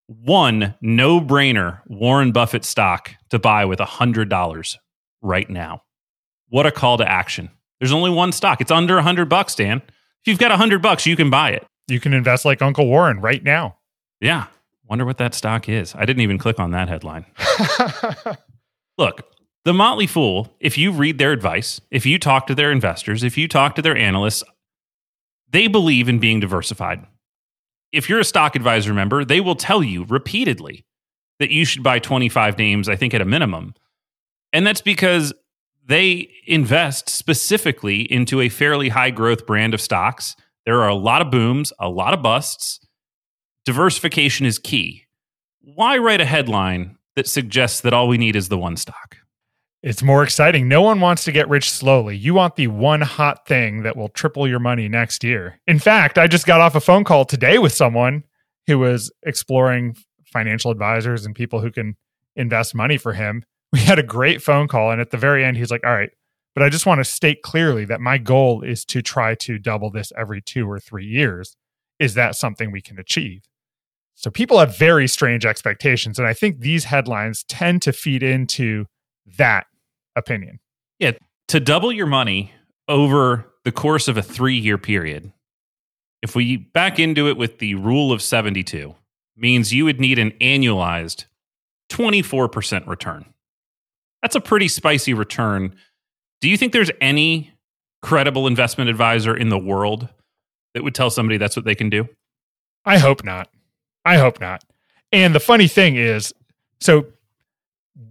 One 0.07 0.75
no 0.81 1.21
brainer 1.21 1.81
Warren 1.87 2.33
Buffett 2.33 2.65
stock 2.65 3.11
to 3.29 3.39
buy 3.39 3.67
with 3.67 3.79
$100 3.79 4.77
right 5.21 5.51
now. 5.51 5.83
What 6.49 6.65
a 6.65 6.73
call 6.73 6.97
to 6.97 7.07
action. 7.09 7.51
There's 7.81 7.93
only 7.93 8.11
one 8.11 8.31
stock. 8.33 8.61
It's 8.61 8.71
under 8.71 8.95
100 8.97 9.29
bucks, 9.29 9.55
Dan. 9.55 9.79
If 9.79 10.27
you've 10.27 10.39
got 10.39 10.51
100 10.51 10.83
bucks, 10.83 11.07
you 11.07 11.17
can 11.17 11.31
buy 11.31 11.51
it. 11.51 11.67
You 11.89 11.99
can 11.99 12.13
invest 12.13 12.45
like 12.45 12.63
Uncle 12.63 12.87
Warren 12.87 13.21
right 13.21 13.43
now. 13.43 13.79
Yeah. 14.21 14.47
Wonder 14.87 15.05
what 15.05 15.19
that 15.19 15.35
stock 15.35 15.69
is. 15.69 15.95
I 15.95 16.05
didn't 16.05 16.23
even 16.23 16.39
click 16.39 16.59
on 16.59 16.73
that 16.73 16.89
headline. 16.89 17.25
Look, 18.99 19.23
the 19.65 19.73
Motley 19.73 20.07
Fool, 20.07 20.55
if 20.61 20.77
you 20.77 20.93
read 20.93 21.19
their 21.19 21.33
advice, 21.33 21.81
if 21.91 22.05
you 22.05 22.19
talk 22.19 22.47
to 22.49 22.55
their 22.55 22.71
investors, 22.71 23.23
if 23.23 23.39
you 23.39 23.49
talk 23.49 23.75
to 23.77 23.83
their 23.83 23.97
analysts, 23.97 24.43
they 25.51 25.69
believe 25.69 26.09
in 26.09 26.19
being 26.19 26.41
diversified. 26.41 27.07
If 27.93 28.09
you're 28.09 28.21
a 28.21 28.25
stock 28.25 28.55
advisor 28.55 28.95
member, 28.95 29.25
they 29.25 29.41
will 29.41 29.57
tell 29.57 29.83
you 29.83 30.05
repeatedly 30.05 30.85
that 31.39 31.51
you 31.51 31.65
should 31.65 31.83
buy 31.83 31.99
25 31.99 32.59
names, 32.59 32.89
I 32.89 32.97
think 32.97 33.15
at 33.15 33.21
a 33.21 33.25
minimum. 33.25 33.75
And 34.53 34.67
that's 34.67 34.81
because 34.81 35.33
they 35.91 36.31
invest 36.47 37.09
specifically 37.09 38.03
into 38.13 38.41
a 38.41 38.49
fairly 38.49 38.91
high 38.91 39.11
growth 39.11 39.45
brand 39.45 39.75
of 39.75 39.81
stocks. 39.81 40.37
There 40.65 40.81
are 40.81 40.89
a 40.89 40.95
lot 40.95 41.21
of 41.21 41.33
booms, 41.33 41.73
a 41.81 41.89
lot 41.89 42.15
of 42.15 42.23
busts. 42.23 42.79
Diversification 43.65 44.47
is 44.47 44.59
key. 44.59 45.07
Why 45.61 45.99
write 45.99 46.21
a 46.21 46.25
headline 46.25 46.97
that 47.17 47.27
suggests 47.27 47.81
that 47.81 47.93
all 47.93 48.07
we 48.07 48.19
need 48.19 48.37
is 48.37 48.49
the 48.49 48.57
one 48.57 48.77
stock? 48.77 49.17
It's 49.83 50.03
more 50.03 50.23
exciting. 50.23 50.69
No 50.69 50.81
one 50.81 51.01
wants 51.01 51.25
to 51.25 51.33
get 51.33 51.49
rich 51.49 51.69
slowly. 51.69 52.17
You 52.17 52.35
want 52.35 52.55
the 52.55 52.69
one 52.69 53.01
hot 53.01 53.49
thing 53.49 53.83
that 53.83 53.97
will 53.97 54.11
triple 54.11 54.47
your 54.47 54.61
money 54.61 54.89
next 54.89 55.25
year. 55.25 55.59
In 55.67 55.81
fact, 55.81 56.19
I 56.19 56.29
just 56.29 56.47
got 56.47 56.61
off 56.61 56.77
a 56.77 56.81
phone 56.81 57.03
call 57.03 57.25
today 57.25 57.59
with 57.59 57.73
someone 57.73 58.23
who 58.69 58.79
was 58.79 59.11
exploring 59.25 59.97
financial 60.27 60.71
advisors 60.71 61.27
and 61.27 61.35
people 61.35 61.61
who 61.61 61.73
can 61.73 61.97
invest 62.37 62.77
money 62.77 62.97
for 62.97 63.15
him. 63.15 63.43
We 63.73 63.81
had 63.81 64.01
a 64.01 64.03
great 64.03 64.43
phone 64.43 64.67
call. 64.67 64.91
And 64.91 65.01
at 65.01 65.11
the 65.11 65.17
very 65.17 65.45
end, 65.45 65.57
he's 65.57 65.71
like, 65.71 65.85
All 65.85 65.93
right, 65.93 66.11
but 66.55 66.65
I 66.65 66.69
just 66.69 66.87
want 66.87 66.99
to 66.99 67.05
state 67.05 67.43
clearly 67.43 67.85
that 67.85 68.01
my 68.01 68.19
goal 68.19 68.63
is 68.63 68.85
to 68.87 69.03
try 69.03 69.35
to 69.37 69.59
double 69.59 69.91
this 69.91 70.13
every 70.17 70.43
two 70.43 70.69
or 70.69 70.81
three 70.81 71.07
years. 71.07 71.57
Is 71.99 72.15
that 72.15 72.35
something 72.35 72.73
we 72.73 72.81
can 72.81 72.99
achieve? 72.99 73.43
So 74.17 74.31
people 74.31 74.59
have 74.59 74.77
very 74.77 75.07
strange 75.07 75.47
expectations. 75.47 76.19
And 76.19 76.27
I 76.27 76.35
think 76.35 76.61
these 76.61 76.85
headlines 76.85 77.45
tend 77.45 77.83
to 77.83 77.93
feed 77.93 78.23
into 78.23 78.87
that 79.39 79.67
opinion. 80.17 80.59
Yeah. 80.99 81.13
To 81.49 81.61
double 81.61 81.93
your 81.93 82.07
money 82.07 82.53
over 82.89 83.47
the 83.65 83.73
course 83.73 84.09
of 84.09 84.17
a 84.17 84.23
three 84.23 84.59
year 84.59 84.77
period, 84.77 85.33
if 86.23 86.35
we 86.35 86.57
back 86.59 86.99
into 86.99 87.29
it 87.29 87.37
with 87.37 87.59
the 87.61 87.77
rule 87.77 88.13
of 88.13 88.21
72, 88.21 88.95
means 89.37 89.73
you 89.73 89.87
would 89.87 90.01
need 90.01 90.19
an 90.19 90.33
annualized 90.33 91.25
24% 91.89 92.87
return. 92.87 93.25
That's 94.23 94.37
a 94.37 94.41
pretty 94.41 94.69
spicy 94.69 95.15
return. 95.15 95.75
Do 96.41 96.49
you 96.49 96.57
think 96.57 96.73
there's 96.73 96.91
any 97.01 97.53
credible 98.03 98.47
investment 98.47 98.91
advisor 98.91 99.37
in 99.37 99.49
the 99.49 99.59
world 99.59 100.09
that 100.75 100.83
would 100.83 100.95
tell 100.95 101.11
somebody 101.11 101.39
that's 101.39 101.57
what 101.57 101.65
they 101.65 101.75
can 101.75 101.91
do? 101.91 102.09
I 102.85 102.99
hope 102.99 103.25
not. 103.25 103.49
I 104.05 104.17
hope 104.17 104.41
not. 104.41 104.65
And 105.13 105.35
the 105.35 105.41
funny 105.41 105.69
thing 105.69 105.97
is, 105.97 106.33
so 106.81 107.07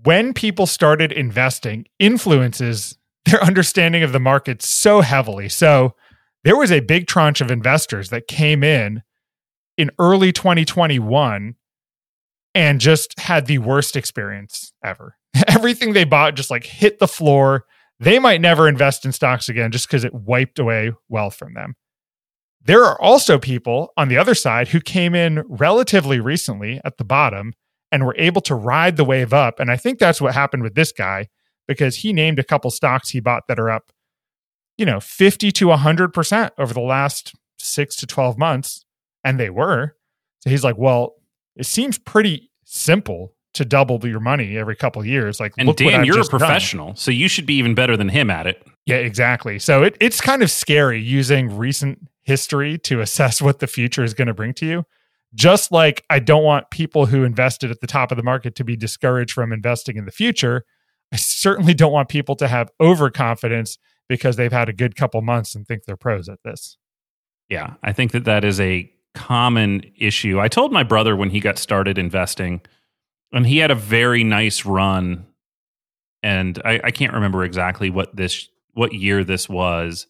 when 0.04 0.34
people 0.34 0.68
started 0.68 1.12
investing 1.12 1.88
influences 1.98 2.98
their 3.30 3.44
understanding 3.44 4.04
of 4.04 4.12
the 4.12 4.20
market 4.20 4.62
so 4.62 5.02
heavily. 5.02 5.50
So 5.50 5.96
there 6.44 6.58
was 6.58 6.72
a 6.72 6.80
big 6.80 7.08
tranche 7.08 7.42
of 7.42 7.52
investors 7.52 8.10
that 8.10 8.28
came 8.28 8.64
in 8.64 9.04
in 9.78 9.92
early 10.00 10.32
2021 10.32 11.56
and 12.56 12.82
just 12.82 13.20
had 13.20 13.46
the 13.46 13.60
worst 13.60 13.96
experience 13.96 14.74
ever. 14.84 15.16
Everything 15.48 15.94
they 15.94 16.04
bought 16.04 16.36
just 16.36 16.50
like 16.50 16.66
hit 16.66 17.00
the 17.00 17.08
floor. 17.08 17.66
They 18.00 18.20
might 18.20 18.42
never 18.42 18.68
invest 18.68 19.06
in 19.06 19.12
stocks 19.12 19.50
again 19.50 19.72
just 19.72 19.88
because 19.88 20.04
it 20.04 20.14
wiped 20.14 20.60
away 20.60 20.94
wealth 21.10 21.36
from 21.36 21.54
them. 21.54 21.76
There 22.62 22.84
are 22.86 23.00
also 23.02 23.38
people 23.40 23.94
on 23.98 24.10
the 24.10 24.18
other 24.18 24.36
side 24.36 24.70
who 24.70 24.82
came 24.82 25.16
in 25.16 25.44
relatively 25.48 26.20
recently 26.20 26.82
at 26.84 26.98
the 26.98 27.06
bottom 27.06 27.54
and 27.92 28.06
were 28.06 28.16
able 28.18 28.42
to 28.42 28.56
ride 28.56 28.98
the 28.98 29.06
wave 29.06 29.34
up. 29.34 29.60
And 29.60 29.72
I 29.72 29.78
think 29.78 29.98
that's 30.00 30.22
what 30.22 30.34
happened 30.34 30.64
with 30.64 30.76
this 30.76 30.92
guy 30.92 31.28
because 31.68 31.98
he 31.98 32.14
named 32.14 32.40
a 32.40 32.44
couple 32.44 32.70
stocks 32.72 33.10
he 33.10 33.20
bought 33.20 33.48
that 33.48 33.60
are 33.60 33.70
up, 33.70 33.92
you 34.78 34.86
know, 34.86 35.00
50 35.00 35.52
to 35.52 35.68
100% 35.68 36.52
over 36.58 36.74
the 36.74 36.82
last 36.82 37.34
six 37.58 37.96
to 37.98 38.08
12 38.08 38.38
months. 38.38 38.86
And 39.24 39.40
they 39.40 39.50
were. 39.50 39.96
So 40.40 40.50
he's 40.50 40.64
like, 40.64 40.78
well, 40.78 41.16
it 41.56 41.66
seems 41.66 41.98
pretty 41.98 42.52
simple 42.64 43.34
to 43.56 43.66
double 43.66 44.06
your 44.06 44.20
money 44.20 44.58
every 44.58 44.76
couple 44.76 45.04
years. 45.06 45.40
Like, 45.40 45.54
and 45.58 45.76
Dan, 45.76 46.06
you're 46.06 46.22
a 46.22 46.26
professional, 46.26 46.88
done. 46.88 46.96
so 46.96 47.12
you 47.12 47.28
should 47.28 47.46
be 47.46 47.56
even 47.56 47.74
better 47.76 47.98
than 47.98 48.10
him 48.10 48.30
at 48.30 48.48
it. 48.48 48.66
Yeah, 48.86 48.98
exactly. 48.98 49.60
So 49.60 49.84
it, 49.84 49.98
it's 50.00 50.22
kind 50.22 50.44
of 50.44 50.52
scary 50.52 51.02
using 51.02 51.58
recent 51.58 52.08
history 52.24 52.78
to 52.78 53.02
assess 53.02 53.42
what 53.42 53.60
the 53.60 53.68
future 53.68 54.04
is 54.04 54.14
going 54.14 54.28
to 54.28 54.34
bring 54.34 54.54
to 54.54 54.66
you 54.66 54.86
Just 55.34 55.72
like 55.72 56.04
I 56.10 56.20
don't 56.20 56.44
want 56.44 56.70
people 56.70 57.08
who 57.08 57.24
invested 57.24 57.72
at 57.72 57.82
the 57.82 57.88
top 57.88 58.12
of 58.12 58.18
the 58.18 58.24
market 58.24 58.56
to 58.56 58.64
be 58.64 58.76
discouraged 58.76 59.34
from 59.34 59.52
investing 59.52 59.98
in 59.98 60.06
the 60.06 60.12
future, 60.12 60.64
I 61.12 61.18
certainly 61.18 61.74
don't 61.74 61.92
want 61.92 62.10
people 62.10 62.36
to 62.36 62.48
have 62.48 62.70
overconfidence 62.80 63.78
because 64.08 64.36
they've 64.36 64.52
had 64.52 64.70
a 64.70 64.74
good 64.74 64.96
couple 64.96 65.22
months 65.22 65.56
and 65.56 65.68
think 65.68 65.84
they're 65.86 65.98
pros 65.98 66.30
at 66.30 66.40
this. 66.44 66.78
Yeah, 67.48 67.76
I 67.82 67.94
think 67.94 68.12
that 68.12 68.26
that 68.26 68.46
is 68.46 68.60
a 68.60 68.92
common 69.16 69.82
issue. 69.98 70.40
I 70.40 70.48
told 70.48 70.72
my 70.72 70.84
brother 70.84 71.16
when 71.16 71.32
he 71.32 71.40
got 71.40 71.58
started 71.58 71.98
investing, 71.98 72.62
and 73.32 73.46
he 73.46 73.58
had 73.58 73.72
a 73.72 73.76
very 73.76 74.24
nice 74.24 74.66
run, 74.66 75.28
and 76.24 76.62
I, 76.66 76.82
I 76.86 76.92
can't 76.92 77.14
remember 77.14 77.44
exactly 77.44 77.90
what 77.90 78.16
this 78.16 78.50
what 78.74 78.94
year 78.94 79.24
this 79.24 79.50
was, 79.50 80.08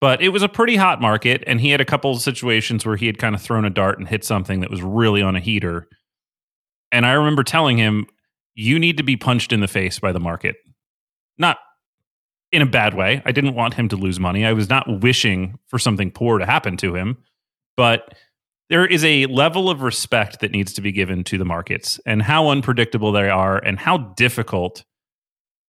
but 0.00 0.22
it 0.22 0.30
was 0.30 0.42
a 0.42 0.48
pretty 0.48 0.76
hot 0.76 1.00
market, 1.00 1.44
and 1.46 1.60
he 1.60 1.70
had 1.70 1.80
a 1.80 1.84
couple 1.84 2.12
of 2.12 2.22
situations 2.22 2.84
where 2.84 2.96
he 2.96 3.06
had 3.06 3.18
kind 3.18 3.34
of 3.34 3.42
thrown 3.42 3.64
a 3.64 3.70
dart 3.70 3.98
and 3.98 4.08
hit 4.08 4.24
something 4.24 4.60
that 4.60 4.70
was 4.70 4.82
really 4.82 5.22
on 5.22 5.36
a 5.36 5.40
heater. 5.40 5.88
And 6.92 7.06
I 7.06 7.12
remember 7.12 7.44
telling 7.44 7.78
him, 7.78 8.06
"You 8.54 8.78
need 8.78 8.96
to 8.96 9.02
be 9.02 9.16
punched 9.16 9.52
in 9.52 9.60
the 9.60 9.68
face 9.68 9.98
by 9.98 10.12
the 10.12 10.20
market." 10.20 10.56
Not 11.38 11.58
in 12.52 12.62
a 12.62 12.66
bad 12.66 12.94
way. 12.94 13.22
I 13.24 13.32
didn't 13.32 13.54
want 13.54 13.74
him 13.74 13.88
to 13.88 13.96
lose 13.96 14.18
money. 14.18 14.44
I 14.44 14.52
was 14.52 14.68
not 14.68 15.00
wishing 15.00 15.58
for 15.68 15.78
something 15.78 16.10
poor 16.10 16.38
to 16.38 16.46
happen 16.46 16.76
to 16.78 16.96
him, 16.96 17.18
but 17.76 18.14
there 18.70 18.86
is 18.86 19.04
a 19.04 19.26
level 19.26 19.68
of 19.68 19.82
respect 19.82 20.40
that 20.40 20.52
needs 20.52 20.72
to 20.74 20.80
be 20.80 20.92
given 20.92 21.24
to 21.24 21.36
the 21.36 21.44
markets 21.44 22.00
and 22.06 22.22
how 22.22 22.48
unpredictable 22.48 23.12
they 23.12 23.28
are 23.28 23.58
and 23.58 23.78
how 23.78 23.98
difficult 24.16 24.84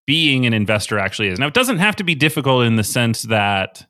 being 0.06 0.46
an 0.46 0.54
investor 0.54 1.00
actually 1.00 1.28
is. 1.28 1.40
Now, 1.40 1.48
it 1.48 1.54
doesn't 1.54 1.80
have 1.80 1.96
to 1.98 2.04
be 2.04 2.16
difficult 2.16 2.66
in 2.66 2.76
the 2.76 2.84
sense 2.84 3.24
that 3.24 3.86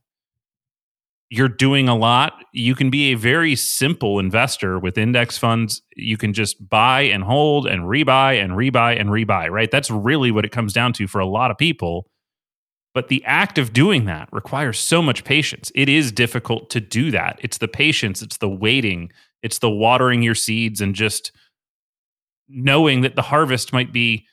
you're 1.30 1.50
doing 1.50 1.88
a 1.89 1.96
lot. 1.96 2.34
You 2.53 2.74
can 2.74 2.89
be 2.89 3.12
a 3.12 3.15
very 3.15 3.56
simple 3.56 4.20
investor 4.20 4.80
with 4.80 4.98
index 4.98 5.38
funds. 5.38 5.82
You 5.96 6.18
can 6.18 6.34
just 6.34 6.70
buy 6.70 7.01
and 7.01 7.24
hold 7.24 7.68
and 7.68 7.84
rebuy 7.84 8.41
and 8.41 8.53
rebuy 8.53 9.00
and 9.00 9.10
rebuy, 9.10 9.50
right? 9.50 9.72
That's 9.72 9.91
really 9.91 10.32
what 10.32 10.46
it 10.46 10.51
comes 10.51 10.74
down 10.74 10.94
to 10.94 11.08
for 11.08 11.20
a 11.20 11.25
lot 11.25 11.51
of 11.51 11.58
people. 11.58 12.08
But 12.93 13.07
the 13.07 13.24
act 13.25 13.57
of 13.57 13.71
doing 13.74 14.05
that 14.05 14.27
requires 14.31 14.79
so 14.79 15.01
much 15.01 15.24
patience. 15.24 15.71
It 15.74 15.88
is 15.88 16.12
difficult 16.12 16.69
to 16.71 16.81
do 16.81 17.12
that. 17.12 17.39
It's 17.41 17.57
the 17.57 17.67
patience, 17.67 18.21
it's 18.21 18.38
the 18.38 18.50
waiting, 18.50 19.12
it's 19.41 19.60
the 19.60 19.69
watering 19.69 20.21
your 20.21 20.36
seeds 20.36 20.81
and 20.81 20.93
just 20.93 21.31
knowing 22.50 23.01
that 23.01 23.15
the 23.15 23.21
harvest 23.21 23.71
might 23.71 23.93
be 23.93 24.27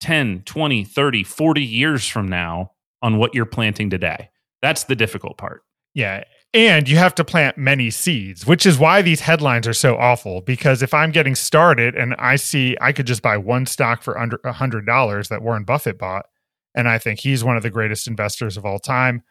10, 0.00 0.42
20, 0.46 0.84
30, 0.84 1.24
40 1.24 1.62
years 1.62 2.08
from 2.08 2.26
now 2.26 2.72
on 3.02 3.18
what 3.18 3.34
you're 3.34 3.44
planting 3.44 3.90
today. 3.90 4.30
That's 4.62 4.84
the 4.84 4.96
difficult 4.96 5.36
part. 5.36 5.62
Yeah. 5.94 6.24
And 6.52 6.88
you 6.88 6.96
have 6.96 7.14
to 7.16 7.24
plant 7.24 7.58
many 7.58 7.90
seeds, 7.90 8.46
which 8.46 8.66
is 8.66 8.78
why 8.78 9.02
these 9.02 9.20
headlines 9.20 9.68
are 9.68 9.74
so 9.74 9.96
awful. 9.96 10.40
Because 10.40 10.82
if 10.82 10.92
I'm 10.92 11.12
getting 11.12 11.34
started 11.34 11.94
and 11.94 12.14
I 12.18 12.36
see 12.36 12.76
I 12.80 12.92
could 12.92 13.06
just 13.06 13.22
buy 13.22 13.36
one 13.36 13.66
stock 13.66 14.02
for 14.02 14.18
under 14.18 14.40
a 14.44 14.52
$100 14.52 15.28
that 15.28 15.42
Warren 15.42 15.64
Buffett 15.64 15.98
bought, 15.98 16.26
and 16.74 16.88
I 16.88 16.98
think 16.98 17.20
he's 17.20 17.44
one 17.44 17.56
of 17.56 17.62
the 17.62 17.70
greatest 17.70 18.06
investors 18.06 18.56
of 18.56 18.64
all 18.64 18.78
time. 18.78 19.22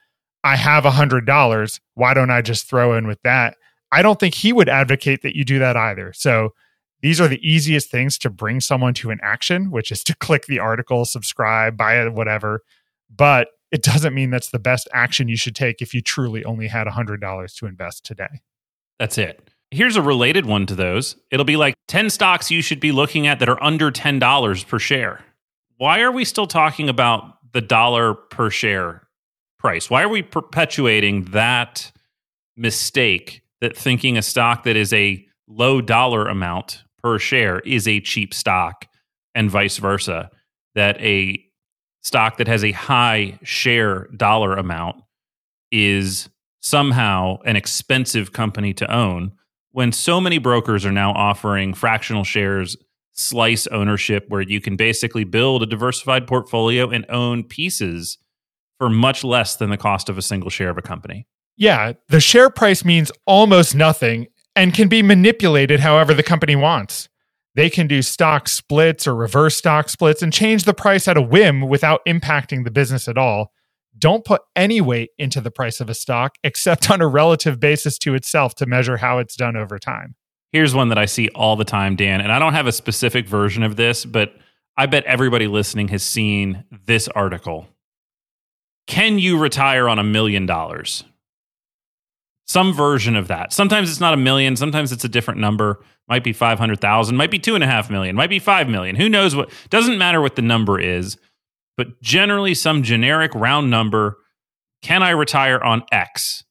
I 0.43 0.55
have 0.55 0.85
a 0.85 0.91
hundred 0.91 1.25
dollars. 1.25 1.79
Why 1.95 2.13
don't 2.13 2.31
I 2.31 2.41
just 2.41 2.69
throw 2.69 2.95
in 2.95 3.07
with 3.07 3.21
that? 3.23 3.55
I 3.91 4.01
don't 4.01 4.19
think 4.19 4.35
he 4.35 4.53
would 4.53 4.69
advocate 4.69 5.21
that 5.23 5.35
you 5.35 5.43
do 5.43 5.59
that 5.59 5.75
either. 5.75 6.13
So 6.13 6.53
these 7.01 7.19
are 7.19 7.27
the 7.27 7.39
easiest 7.47 7.89
things 7.89 8.17
to 8.19 8.29
bring 8.29 8.59
someone 8.59 8.93
to 8.95 9.09
an 9.09 9.19
action, 9.21 9.71
which 9.71 9.91
is 9.91 10.03
to 10.05 10.15
click 10.19 10.45
the 10.45 10.59
article, 10.59 11.05
subscribe, 11.05 11.77
buy 11.77 12.01
it, 12.01 12.13
whatever. 12.13 12.63
But 13.13 13.49
it 13.71 13.83
doesn't 13.83 14.13
mean 14.13 14.31
that's 14.31 14.49
the 14.49 14.59
best 14.59 14.87
action 14.93 15.27
you 15.27 15.37
should 15.37 15.55
take 15.55 15.81
if 15.81 15.93
you 15.93 16.01
truly 16.01 16.43
only 16.43 16.67
had 16.67 16.87
a 16.87 16.91
hundred 16.91 17.21
dollars 17.21 17.53
to 17.55 17.65
invest 17.65 18.05
today. 18.05 18.41
That's 18.99 19.17
it. 19.17 19.49
Here's 19.71 19.95
a 19.95 20.01
related 20.01 20.45
one 20.45 20.65
to 20.65 20.75
those. 20.75 21.15
It'll 21.29 21.45
be 21.45 21.55
like 21.55 21.75
10 21.87 22.09
stocks 22.09 22.49
you 22.49 22.63
should 22.63 22.79
be 22.79 22.91
looking 22.91 23.27
at 23.27 23.39
that 23.39 23.49
are 23.49 23.61
under 23.63 23.91
$10 23.91 24.67
per 24.67 24.79
share 24.79 25.23
why 25.79 26.01
are 26.01 26.11
we 26.11 26.25
still 26.25 26.45
talking 26.45 26.89
about 26.89 27.37
the 27.53 27.61
dollar 27.61 28.13
per 28.13 28.49
share 28.49 29.07
price? 29.59 29.89
Why 29.89 30.03
are 30.03 30.09
we 30.09 30.21
perpetuating 30.21 31.23
that 31.31 31.91
mistake 32.57 33.41
that 33.61 33.77
thinking 33.77 34.17
a 34.17 34.21
stock 34.21 34.63
that 34.63 34.75
is 34.75 34.91
a 34.91 35.25
low 35.47 35.79
dollar 35.79 36.27
amount 36.27 36.83
per 37.01 37.17
share 37.17 37.59
is 37.59 37.87
a 37.87 38.01
cheap 38.01 38.33
stock 38.33 38.87
and 39.33 39.49
vice 39.49 39.77
versa? 39.77 40.29
That 40.75 40.99
a 40.99 41.41
stock 42.01 42.37
that 42.37 42.47
has 42.47 42.63
a 42.63 42.73
high 42.73 43.39
share 43.43 44.07
dollar 44.17 44.55
amount 44.55 44.97
is 45.71 46.29
somehow 46.61 47.37
an 47.45 47.55
expensive 47.55 48.33
company 48.33 48.73
to 48.73 48.93
own 48.93 49.31
when 49.71 49.93
so 49.93 50.19
many 50.19 50.39
brokers 50.39 50.85
are 50.85 50.91
now 50.91 51.13
offering 51.13 51.73
fractional 51.73 52.25
shares 52.25 52.75
slice 53.19 53.67
ownership 53.67 54.25
where 54.29 54.41
you 54.41 54.61
can 54.61 54.75
basically 54.75 55.23
build 55.23 55.61
a 55.61 55.65
diversified 55.65 56.25
portfolio 56.27 56.89
and 56.89 57.05
own 57.09 57.43
pieces 57.43 58.17
for 58.77 58.89
much 58.89 59.23
less 59.23 59.57
than 59.57 59.69
the 59.69 59.77
cost 59.77 60.09
of 60.09 60.17
a 60.17 60.21
single 60.21 60.49
share 60.49 60.69
of 60.69 60.77
a 60.77 60.81
company. 60.81 61.27
Yeah, 61.57 61.93
the 62.07 62.21
share 62.21 62.49
price 62.49 62.85
means 62.85 63.11
almost 63.27 63.75
nothing 63.75 64.27
and 64.55 64.73
can 64.73 64.87
be 64.87 65.03
manipulated 65.03 65.81
however 65.81 66.13
the 66.13 66.23
company 66.23 66.55
wants. 66.55 67.09
They 67.55 67.69
can 67.69 67.87
do 67.87 68.01
stock 68.01 68.47
splits 68.47 69.05
or 69.05 69.15
reverse 69.15 69.57
stock 69.57 69.89
splits 69.89 70.21
and 70.21 70.31
change 70.31 70.63
the 70.63 70.73
price 70.73 71.07
at 71.07 71.17
a 71.17 71.21
whim 71.21 71.67
without 71.67 71.99
impacting 72.07 72.63
the 72.63 72.71
business 72.71 73.07
at 73.07 73.17
all. 73.17 73.51
Don't 73.97 74.23
put 74.23 74.41
any 74.55 74.79
weight 74.79 75.09
into 75.17 75.41
the 75.41 75.51
price 75.51 75.81
of 75.81 75.89
a 75.89 75.93
stock 75.93 76.35
except 76.43 76.89
on 76.89 77.01
a 77.01 77.07
relative 77.07 77.59
basis 77.59 77.97
to 77.99 78.13
itself 78.13 78.55
to 78.55 78.65
measure 78.65 78.97
how 78.97 79.17
it's 79.17 79.35
done 79.35 79.57
over 79.57 79.77
time. 79.77 80.15
Here's 80.51 80.73
one 80.73 80.89
that 80.89 80.97
I 80.97 81.05
see 81.05 81.29
all 81.29 81.55
the 81.55 81.65
time, 81.65 81.95
Dan, 81.95 82.21
and 82.21 82.31
I 82.31 82.39
don't 82.39 82.53
have 82.53 82.67
a 82.67 82.71
specific 82.71 83.27
version 83.27 83.63
of 83.63 83.75
this, 83.75 84.03
but 84.03 84.33
I 84.75 84.87
bet 84.87 85.03
everybody 85.05 85.47
listening 85.47 85.89
has 85.89 86.03
seen 86.03 86.63
this 86.85 87.07
article. 87.09 87.67
Can 88.87 89.19
you 89.19 89.37
retire 89.37 89.87
on 89.87 89.99
a 89.99 90.03
million 90.03 90.45
dollars? 90.47 91.03
Some 92.47 92.73
version 92.73 93.15
of 93.15 93.27
that. 93.27 93.53
Sometimes 93.53 93.91
it's 93.91 93.99
not 93.99 94.15
a 94.15 94.17
million, 94.17 94.55
sometimes 94.55 94.91
it's 94.91 95.03
a 95.03 95.09
different 95.09 95.39
number. 95.39 95.83
Might 96.07 96.23
be 96.23 96.33
500,000, 96.33 97.15
might 97.15 97.29
be 97.29 97.37
two 97.37 97.53
and 97.53 97.63
a 97.63 97.67
half 97.67 97.91
million, 97.91 98.15
might 98.15 98.31
be 98.31 98.39
five 98.39 98.67
million. 98.67 98.95
Who 98.95 99.07
knows 99.07 99.35
what? 99.35 99.51
Doesn't 99.69 99.99
matter 99.99 100.19
what 100.19 100.35
the 100.35 100.41
number 100.41 100.79
is, 100.79 101.17
but 101.77 102.01
generally 102.01 102.55
some 102.55 102.81
generic 102.81 103.35
round 103.35 103.69
number. 103.69 104.17
Can 104.81 105.03
I 105.03 105.11
retire 105.11 105.59
on 105.59 105.83
X? 105.91 106.43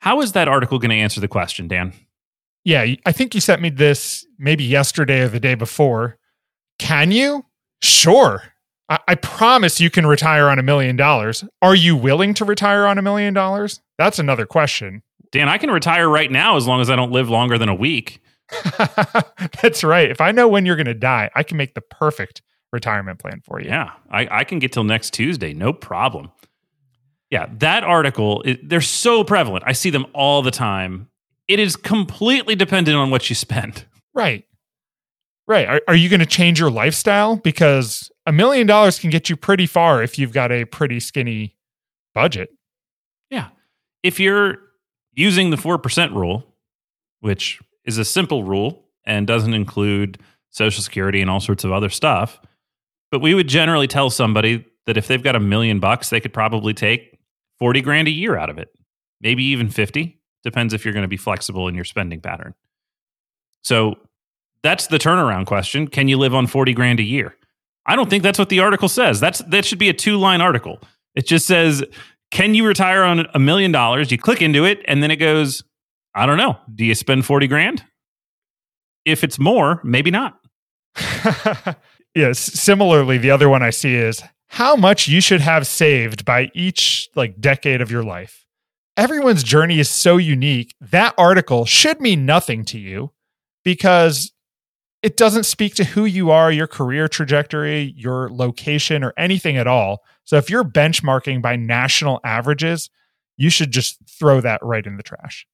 How 0.00 0.20
is 0.20 0.32
that 0.32 0.48
article 0.48 0.78
going 0.78 0.90
to 0.90 0.96
answer 0.96 1.20
the 1.20 1.28
question, 1.28 1.68
Dan? 1.68 1.94
Yeah, 2.68 2.84
I 3.06 3.12
think 3.12 3.34
you 3.34 3.40
sent 3.40 3.62
me 3.62 3.70
this 3.70 4.26
maybe 4.38 4.62
yesterday 4.62 5.22
or 5.22 5.28
the 5.28 5.40
day 5.40 5.54
before. 5.54 6.18
Can 6.78 7.10
you? 7.10 7.46
Sure. 7.80 8.42
I, 8.90 8.98
I 9.08 9.14
promise 9.14 9.80
you 9.80 9.88
can 9.88 10.06
retire 10.06 10.50
on 10.50 10.58
a 10.58 10.62
million 10.62 10.94
dollars. 10.94 11.44
Are 11.62 11.74
you 11.74 11.96
willing 11.96 12.34
to 12.34 12.44
retire 12.44 12.84
on 12.84 12.98
a 12.98 13.02
million 13.02 13.32
dollars? 13.32 13.80
That's 13.96 14.18
another 14.18 14.44
question. 14.44 15.02
Dan, 15.32 15.48
I 15.48 15.56
can 15.56 15.70
retire 15.70 16.10
right 16.10 16.30
now 16.30 16.58
as 16.58 16.66
long 16.66 16.82
as 16.82 16.90
I 16.90 16.96
don't 16.96 17.10
live 17.10 17.30
longer 17.30 17.56
than 17.56 17.70
a 17.70 17.74
week. 17.74 18.20
That's 19.62 19.82
right. 19.82 20.10
If 20.10 20.20
I 20.20 20.30
know 20.32 20.46
when 20.46 20.66
you're 20.66 20.76
going 20.76 20.84
to 20.88 20.94
die, 20.94 21.30
I 21.34 21.44
can 21.44 21.56
make 21.56 21.72
the 21.72 21.80
perfect 21.80 22.42
retirement 22.70 23.18
plan 23.18 23.40
for 23.46 23.62
you. 23.62 23.68
Yeah, 23.68 23.92
I, 24.10 24.28
I 24.30 24.44
can 24.44 24.58
get 24.58 24.72
till 24.72 24.84
next 24.84 25.14
Tuesday, 25.14 25.54
no 25.54 25.72
problem. 25.72 26.30
Yeah, 27.30 27.46
that 27.60 27.82
article, 27.82 28.42
it, 28.42 28.68
they're 28.68 28.82
so 28.82 29.24
prevalent. 29.24 29.64
I 29.66 29.72
see 29.72 29.88
them 29.88 30.04
all 30.12 30.42
the 30.42 30.50
time 30.50 31.08
it 31.48 31.58
is 31.58 31.76
completely 31.76 32.54
dependent 32.54 32.96
on 32.96 33.10
what 33.10 33.28
you 33.28 33.34
spend. 33.34 33.84
Right. 34.14 34.44
Right. 35.46 35.66
Are, 35.66 35.80
are 35.88 35.96
you 35.96 36.10
going 36.10 36.20
to 36.20 36.26
change 36.26 36.60
your 36.60 36.70
lifestyle? 36.70 37.36
Because 37.36 38.10
a 38.26 38.32
million 38.32 38.66
dollars 38.66 38.98
can 38.98 39.08
get 39.08 39.30
you 39.30 39.36
pretty 39.36 39.66
far 39.66 40.02
if 40.02 40.18
you've 40.18 40.32
got 40.32 40.52
a 40.52 40.66
pretty 40.66 41.00
skinny 41.00 41.56
budget. 42.14 42.50
Yeah. 43.30 43.48
If 44.02 44.20
you're 44.20 44.58
using 45.14 45.50
the 45.50 45.56
4% 45.56 46.14
rule, 46.14 46.44
which 47.20 47.60
is 47.84 47.96
a 47.96 48.04
simple 48.04 48.44
rule 48.44 48.84
and 49.04 49.26
doesn't 49.26 49.54
include 49.54 50.18
Social 50.50 50.82
Security 50.82 51.22
and 51.22 51.30
all 51.30 51.40
sorts 51.40 51.64
of 51.64 51.72
other 51.72 51.88
stuff, 51.88 52.40
but 53.10 53.20
we 53.20 53.34
would 53.34 53.48
generally 53.48 53.86
tell 53.86 54.10
somebody 54.10 54.66
that 54.86 54.96
if 54.98 55.08
they've 55.08 55.22
got 55.22 55.34
a 55.36 55.40
million 55.40 55.80
bucks, 55.80 56.10
they 56.10 56.20
could 56.20 56.32
probably 56.32 56.74
take 56.74 57.18
40 57.58 57.80
grand 57.80 58.08
a 58.08 58.10
year 58.10 58.36
out 58.36 58.50
of 58.50 58.58
it, 58.58 58.68
maybe 59.20 59.42
even 59.44 59.70
50. 59.70 60.17
Depends 60.48 60.72
if 60.72 60.82
you're 60.82 60.94
going 60.94 61.02
to 61.02 61.08
be 61.08 61.18
flexible 61.18 61.68
in 61.68 61.74
your 61.74 61.84
spending 61.84 62.22
pattern. 62.22 62.54
So 63.60 63.96
that's 64.62 64.86
the 64.86 64.96
turnaround 64.96 65.44
question. 65.44 65.86
Can 65.86 66.08
you 66.08 66.16
live 66.16 66.34
on 66.34 66.46
40 66.46 66.72
grand 66.72 67.00
a 67.00 67.02
year? 67.02 67.36
I 67.84 67.96
don't 67.96 68.08
think 68.08 68.22
that's 68.22 68.38
what 68.38 68.48
the 68.48 68.60
article 68.60 68.88
says. 68.88 69.20
That's 69.20 69.40
that 69.40 69.66
should 69.66 69.78
be 69.78 69.90
a 69.90 69.92
two-line 69.92 70.40
article. 70.40 70.80
It 71.14 71.26
just 71.26 71.46
says, 71.46 71.84
"Can 72.30 72.54
you 72.54 72.66
retire 72.66 73.02
on 73.02 73.26
a 73.34 73.38
million 73.38 73.70
dollars?" 73.70 74.10
You 74.10 74.16
click 74.16 74.40
into 74.40 74.64
it 74.64 74.80
and 74.88 75.02
then 75.02 75.10
it 75.10 75.16
goes, 75.16 75.62
"I 76.14 76.24
don't 76.24 76.38
know. 76.38 76.56
Do 76.74 76.86
you 76.86 76.94
spend 76.94 77.26
40 77.26 77.46
grand?" 77.46 77.84
If 79.04 79.22
it's 79.22 79.38
more, 79.38 79.82
maybe 79.84 80.10
not. 80.10 80.40
yes, 82.14 82.38
similarly, 82.38 83.18
the 83.18 83.30
other 83.30 83.50
one 83.50 83.62
I 83.62 83.68
see 83.68 83.94
is 83.96 84.22
how 84.46 84.76
much 84.76 85.08
you 85.08 85.20
should 85.20 85.42
have 85.42 85.66
saved 85.66 86.24
by 86.24 86.50
each 86.54 87.10
like 87.14 87.38
decade 87.38 87.82
of 87.82 87.90
your 87.90 88.02
life 88.02 88.46
everyone's 88.98 89.44
journey 89.44 89.78
is 89.78 89.88
so 89.88 90.18
unique. 90.18 90.74
That 90.80 91.14
article 91.16 91.64
should 91.64 92.00
mean 92.00 92.26
nothing 92.26 92.64
to 92.66 92.78
you 92.78 93.12
because 93.64 94.32
it 95.02 95.16
doesn't 95.16 95.44
speak 95.44 95.76
to 95.76 95.84
who 95.84 96.04
you 96.04 96.30
are, 96.32 96.50
your 96.50 96.66
career 96.66 97.06
trajectory, 97.06 97.94
your 97.96 98.28
location, 98.30 99.04
or 99.04 99.14
anything 99.16 99.56
at 99.56 99.68
all. 99.68 100.02
So 100.24 100.36
if 100.36 100.50
you're 100.50 100.64
benchmarking 100.64 101.40
by 101.40 101.54
national 101.54 102.20
averages, 102.24 102.90
you 103.36 103.48
should 103.48 103.70
just 103.70 103.98
throw 104.18 104.40
that 104.40 104.60
right 104.62 104.84
in 104.84 104.96
the 104.96 105.04
trash. 105.04 105.46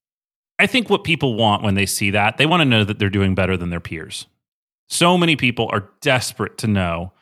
I 0.58 0.66
think 0.66 0.88
what 0.88 1.04
people 1.04 1.34
want 1.34 1.62
when 1.62 1.74
they 1.74 1.84
see 1.84 2.10
that, 2.12 2.38
they 2.38 2.46
want 2.46 2.62
to 2.62 2.64
know 2.64 2.84
that 2.84 2.98
they're 2.98 3.10
doing 3.10 3.34
better 3.34 3.56
than 3.58 3.68
their 3.68 3.80
peers. 3.80 4.26
So 4.88 5.18
many 5.18 5.36
people 5.36 5.68
are 5.70 5.90
desperate 6.00 6.56
to 6.58 6.66
know 6.66 7.12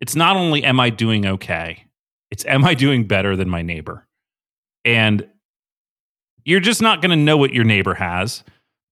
it's 0.00 0.16
not 0.16 0.36
only 0.36 0.64
am 0.64 0.80
I 0.80 0.90
doing 0.90 1.26
okay, 1.26 1.84
it's 2.30 2.44
am 2.46 2.64
I 2.64 2.74
doing 2.74 3.06
better 3.06 3.36
than 3.36 3.48
my 3.48 3.62
neighbor? 3.62 4.06
And 4.84 5.28
you're 6.44 6.60
just 6.60 6.82
not 6.82 7.02
going 7.02 7.10
to 7.10 7.16
know 7.16 7.36
what 7.36 7.52
your 7.52 7.64
neighbor 7.64 7.94
has. 7.94 8.44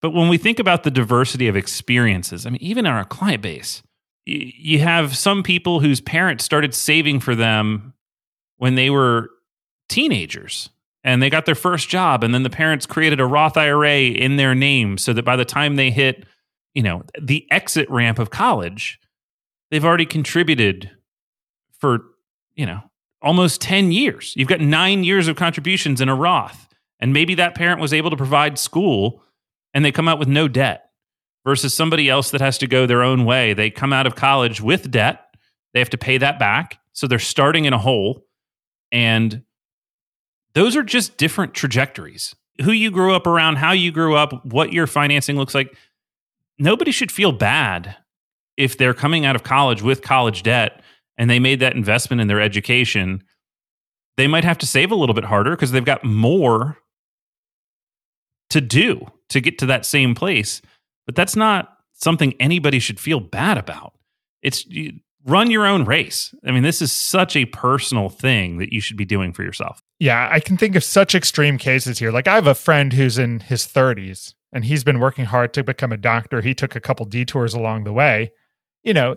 But 0.02 0.10
when 0.10 0.28
we 0.28 0.38
think 0.38 0.58
about 0.58 0.82
the 0.82 0.90
diversity 0.90 1.48
of 1.48 1.56
experiences, 1.56 2.46
I 2.46 2.50
mean, 2.50 2.62
even 2.62 2.86
in 2.86 2.92
our 2.92 3.04
client 3.04 3.42
base, 3.42 3.82
you 4.24 4.80
have 4.80 5.16
some 5.16 5.42
people 5.42 5.80
whose 5.80 6.00
parents 6.00 6.44
started 6.44 6.74
saving 6.74 7.20
for 7.20 7.34
them 7.34 7.94
when 8.56 8.74
they 8.74 8.90
were 8.90 9.30
teenagers 9.88 10.70
and 11.04 11.22
they 11.22 11.30
got 11.30 11.46
their 11.46 11.54
first 11.54 11.88
job 11.88 12.24
and 12.24 12.34
then 12.34 12.42
the 12.42 12.50
parents 12.50 12.86
created 12.86 13.20
a 13.20 13.26
Roth 13.26 13.56
IRA 13.56 13.98
in 13.98 14.36
their 14.36 14.54
name 14.54 14.98
so 14.98 15.12
that 15.12 15.24
by 15.24 15.36
the 15.36 15.44
time 15.44 15.76
they 15.76 15.90
hit, 15.90 16.24
you 16.74 16.82
know, 16.82 17.04
the 17.20 17.46
exit 17.50 17.88
ramp 17.88 18.18
of 18.18 18.30
college, 18.30 19.00
they've 19.70 19.84
already 19.84 20.06
contributed 20.06 20.90
for, 21.78 22.00
you 22.54 22.66
know, 22.66 22.82
almost 23.22 23.60
10 23.60 23.92
years. 23.92 24.34
You've 24.36 24.48
got 24.48 24.60
9 24.60 25.04
years 25.04 25.28
of 25.28 25.36
contributions 25.36 26.00
in 26.00 26.08
a 26.08 26.14
Roth 26.14 26.68
and 27.00 27.12
maybe 27.12 27.34
that 27.34 27.54
parent 27.54 27.80
was 27.80 27.92
able 27.92 28.10
to 28.10 28.16
provide 28.16 28.58
school 28.58 29.22
and 29.74 29.84
they 29.84 29.92
come 29.92 30.08
out 30.08 30.18
with 30.18 30.28
no 30.28 30.48
debt 30.48 30.90
versus 31.44 31.74
somebody 31.74 32.08
else 32.08 32.30
that 32.30 32.40
has 32.40 32.58
to 32.58 32.66
go 32.66 32.86
their 32.86 33.02
own 33.02 33.24
way. 33.24 33.52
They 33.52 33.70
come 33.70 33.92
out 33.92 34.06
of 34.06 34.14
college 34.14 34.60
with 34.60 34.90
debt. 34.90 35.22
They 35.72 35.80
have 35.80 35.90
to 35.90 35.98
pay 35.98 36.18
that 36.18 36.38
back. 36.38 36.78
So 36.92 37.06
they're 37.06 37.18
starting 37.18 37.66
in 37.66 37.72
a 37.72 37.78
hole 37.78 38.24
and 38.90 39.42
those 40.54 40.74
are 40.74 40.82
just 40.82 41.18
different 41.18 41.52
trajectories. 41.52 42.34
Who 42.62 42.72
you 42.72 42.90
grew 42.90 43.14
up 43.14 43.26
around, 43.26 43.56
how 43.56 43.72
you 43.72 43.92
grew 43.92 44.16
up, 44.16 44.46
what 44.46 44.72
your 44.72 44.86
financing 44.86 45.36
looks 45.36 45.54
like. 45.54 45.76
Nobody 46.58 46.90
should 46.90 47.12
feel 47.12 47.32
bad 47.32 47.96
if 48.56 48.78
they're 48.78 48.94
coming 48.94 49.26
out 49.26 49.36
of 49.36 49.42
college 49.42 49.82
with 49.82 50.00
college 50.00 50.42
debt 50.42 50.80
and 51.18 51.28
they 51.28 51.38
made 51.38 51.60
that 51.60 51.76
investment 51.76 52.22
in 52.22 52.28
their 52.28 52.40
education. 52.40 53.22
They 54.16 54.26
might 54.26 54.44
have 54.44 54.56
to 54.58 54.66
save 54.66 54.90
a 54.90 54.94
little 54.94 55.14
bit 55.14 55.24
harder 55.24 55.50
because 55.50 55.72
they've 55.72 55.84
got 55.84 56.04
more 56.04 56.78
to 58.50 58.60
do 58.60 59.06
to 59.28 59.40
get 59.40 59.58
to 59.58 59.66
that 59.66 59.84
same 59.84 60.14
place. 60.14 60.62
But 61.06 61.14
that's 61.14 61.36
not 61.36 61.68
something 61.94 62.34
anybody 62.38 62.78
should 62.78 63.00
feel 63.00 63.20
bad 63.20 63.58
about. 63.58 63.92
It's 64.42 64.64
run 65.24 65.50
your 65.50 65.66
own 65.66 65.84
race. 65.84 66.34
I 66.46 66.52
mean, 66.52 66.62
this 66.62 66.80
is 66.80 66.92
such 66.92 67.36
a 67.36 67.46
personal 67.46 68.08
thing 68.08 68.58
that 68.58 68.72
you 68.72 68.80
should 68.80 68.96
be 68.96 69.04
doing 69.04 69.32
for 69.32 69.42
yourself. 69.42 69.80
Yeah, 69.98 70.28
I 70.30 70.40
can 70.40 70.56
think 70.56 70.76
of 70.76 70.84
such 70.84 71.14
extreme 71.14 71.58
cases 71.58 71.98
here. 71.98 72.12
Like 72.12 72.28
I 72.28 72.34
have 72.34 72.46
a 72.46 72.54
friend 72.54 72.92
who's 72.92 73.18
in 73.18 73.40
his 73.40 73.66
30s 73.66 74.34
and 74.52 74.64
he's 74.64 74.84
been 74.84 75.00
working 75.00 75.24
hard 75.24 75.52
to 75.54 75.64
become 75.64 75.92
a 75.92 75.96
doctor. 75.96 76.40
He 76.40 76.54
took 76.54 76.76
a 76.76 76.80
couple 76.80 77.06
detours 77.06 77.54
along 77.54 77.84
the 77.84 77.92
way. 77.92 78.30
You 78.84 78.94
know, 78.94 79.16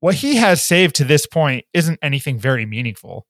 what 0.00 0.16
he 0.16 0.36
has 0.36 0.62
saved 0.62 0.94
to 0.96 1.04
this 1.04 1.26
point 1.26 1.64
isn't 1.74 1.98
anything 2.02 2.38
very 2.38 2.64
meaningful. 2.64 3.26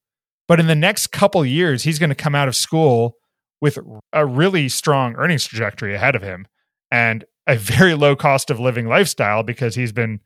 But 0.46 0.60
in 0.60 0.68
the 0.68 0.76
next 0.76 1.08
couple 1.08 1.44
years, 1.44 1.82
he's 1.82 1.98
going 1.98 2.10
to 2.10 2.14
come 2.14 2.34
out 2.34 2.48
of 2.48 2.54
school 2.54 3.16
with 3.60 3.78
a 4.12 4.26
really 4.26 4.68
strong 4.68 5.14
earnings 5.16 5.46
trajectory 5.46 5.94
ahead 5.94 6.14
of 6.14 6.22
him 6.22 6.46
and 6.90 7.24
a 7.46 7.56
very 7.56 7.94
low 7.94 8.16
cost 8.16 8.50
of 8.50 8.60
living 8.60 8.86
lifestyle 8.86 9.42
because 9.42 9.74
he's 9.74 9.92
been 9.92 10.20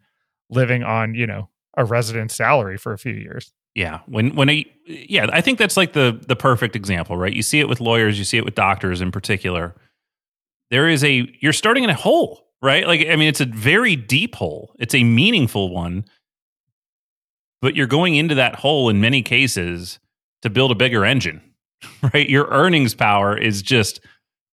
living 0.48 0.82
on, 0.82 1.14
you 1.14 1.26
know, 1.26 1.48
a 1.76 1.84
resident 1.84 2.30
salary 2.30 2.76
for 2.76 2.92
a 2.92 2.98
few 2.98 3.12
years. 3.12 3.52
Yeah, 3.74 4.00
when 4.06 4.34
when 4.34 4.50
a, 4.50 4.66
yeah, 4.86 5.26
I 5.32 5.40
think 5.40 5.58
that's 5.58 5.76
like 5.76 5.92
the 5.92 6.20
the 6.26 6.34
perfect 6.34 6.74
example, 6.74 7.16
right? 7.16 7.32
You 7.32 7.42
see 7.42 7.60
it 7.60 7.68
with 7.68 7.80
lawyers, 7.80 8.18
you 8.18 8.24
see 8.24 8.36
it 8.36 8.44
with 8.44 8.56
doctors 8.56 9.00
in 9.00 9.12
particular. 9.12 9.74
There 10.70 10.88
is 10.88 11.04
a 11.04 11.32
you're 11.40 11.52
starting 11.52 11.84
in 11.84 11.90
a 11.90 11.94
hole, 11.94 12.48
right? 12.60 12.86
Like 12.86 13.06
I 13.08 13.14
mean, 13.14 13.28
it's 13.28 13.40
a 13.40 13.46
very 13.46 13.94
deep 13.94 14.34
hole. 14.34 14.74
It's 14.80 14.94
a 14.94 15.04
meaningful 15.04 15.72
one, 15.72 16.04
but 17.62 17.76
you're 17.76 17.86
going 17.86 18.16
into 18.16 18.34
that 18.34 18.56
hole 18.56 18.88
in 18.88 19.00
many 19.00 19.22
cases 19.22 20.00
to 20.42 20.50
build 20.50 20.72
a 20.72 20.74
bigger 20.74 21.04
engine, 21.04 21.40
right? 22.14 22.28
Your 22.28 22.46
earnings 22.48 22.94
power 22.94 23.36
is 23.36 23.62
just 23.62 24.00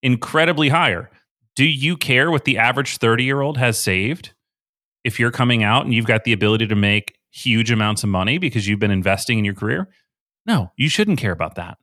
incredibly 0.04 0.70
higher. 0.70 1.10
Do 1.56 1.66
you 1.66 1.98
care 1.98 2.30
what 2.30 2.46
the 2.46 2.58
average 2.58 2.98
30 2.98 3.24
year 3.24 3.42
old 3.42 3.58
has 3.58 3.78
saved? 3.78 4.34
If 5.04 5.20
you're 5.20 5.32
coming 5.32 5.64
out 5.64 5.86
and 5.86 5.94
you've 5.94 6.06
got 6.06 6.24
the 6.24 6.34
ability 6.34 6.68
to 6.68 6.76
make 6.76 7.18
huge 7.32 7.72
amounts 7.72 8.04
of 8.04 8.10
money 8.10 8.38
because 8.38 8.68
you've 8.68 8.80
been 8.80 8.92
investing 8.92 9.38
in 9.38 9.46
your 9.46 9.54
career. 9.54 9.90
No, 10.46 10.72
you 10.76 10.90
shouldn't 10.90 11.20
care 11.20 11.32
about 11.32 11.56
that. 11.56 11.78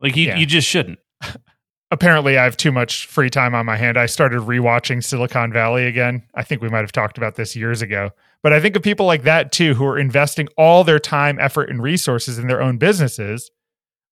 Like 0.00 0.16
you, 0.16 0.26
yeah. 0.26 0.36
you 0.36 0.46
just 0.46 0.68
shouldn't. 0.68 0.98
Apparently, 1.90 2.38
I 2.38 2.44
have 2.44 2.56
too 2.56 2.72
much 2.72 3.06
free 3.06 3.30
time 3.30 3.54
on 3.54 3.66
my 3.66 3.76
hand. 3.76 3.96
I 3.96 4.06
started 4.06 4.40
rewatching 4.40 5.02
Silicon 5.02 5.52
Valley 5.52 5.86
again. 5.86 6.22
I 6.34 6.42
think 6.42 6.60
we 6.60 6.68
might 6.68 6.80
have 6.80 6.92
talked 6.92 7.18
about 7.18 7.36
this 7.36 7.54
years 7.54 7.82
ago. 7.82 8.10
But 8.42 8.52
I 8.52 8.60
think 8.60 8.76
of 8.76 8.82
people 8.82 9.06
like 9.06 9.22
that 9.22 9.52
too 9.52 9.74
who 9.74 9.86
are 9.86 9.98
investing 9.98 10.48
all 10.56 10.84
their 10.84 10.98
time, 10.98 11.38
effort, 11.38 11.70
and 11.70 11.82
resources 11.82 12.38
in 12.38 12.48
their 12.48 12.60
own 12.60 12.78
businesses, 12.78 13.50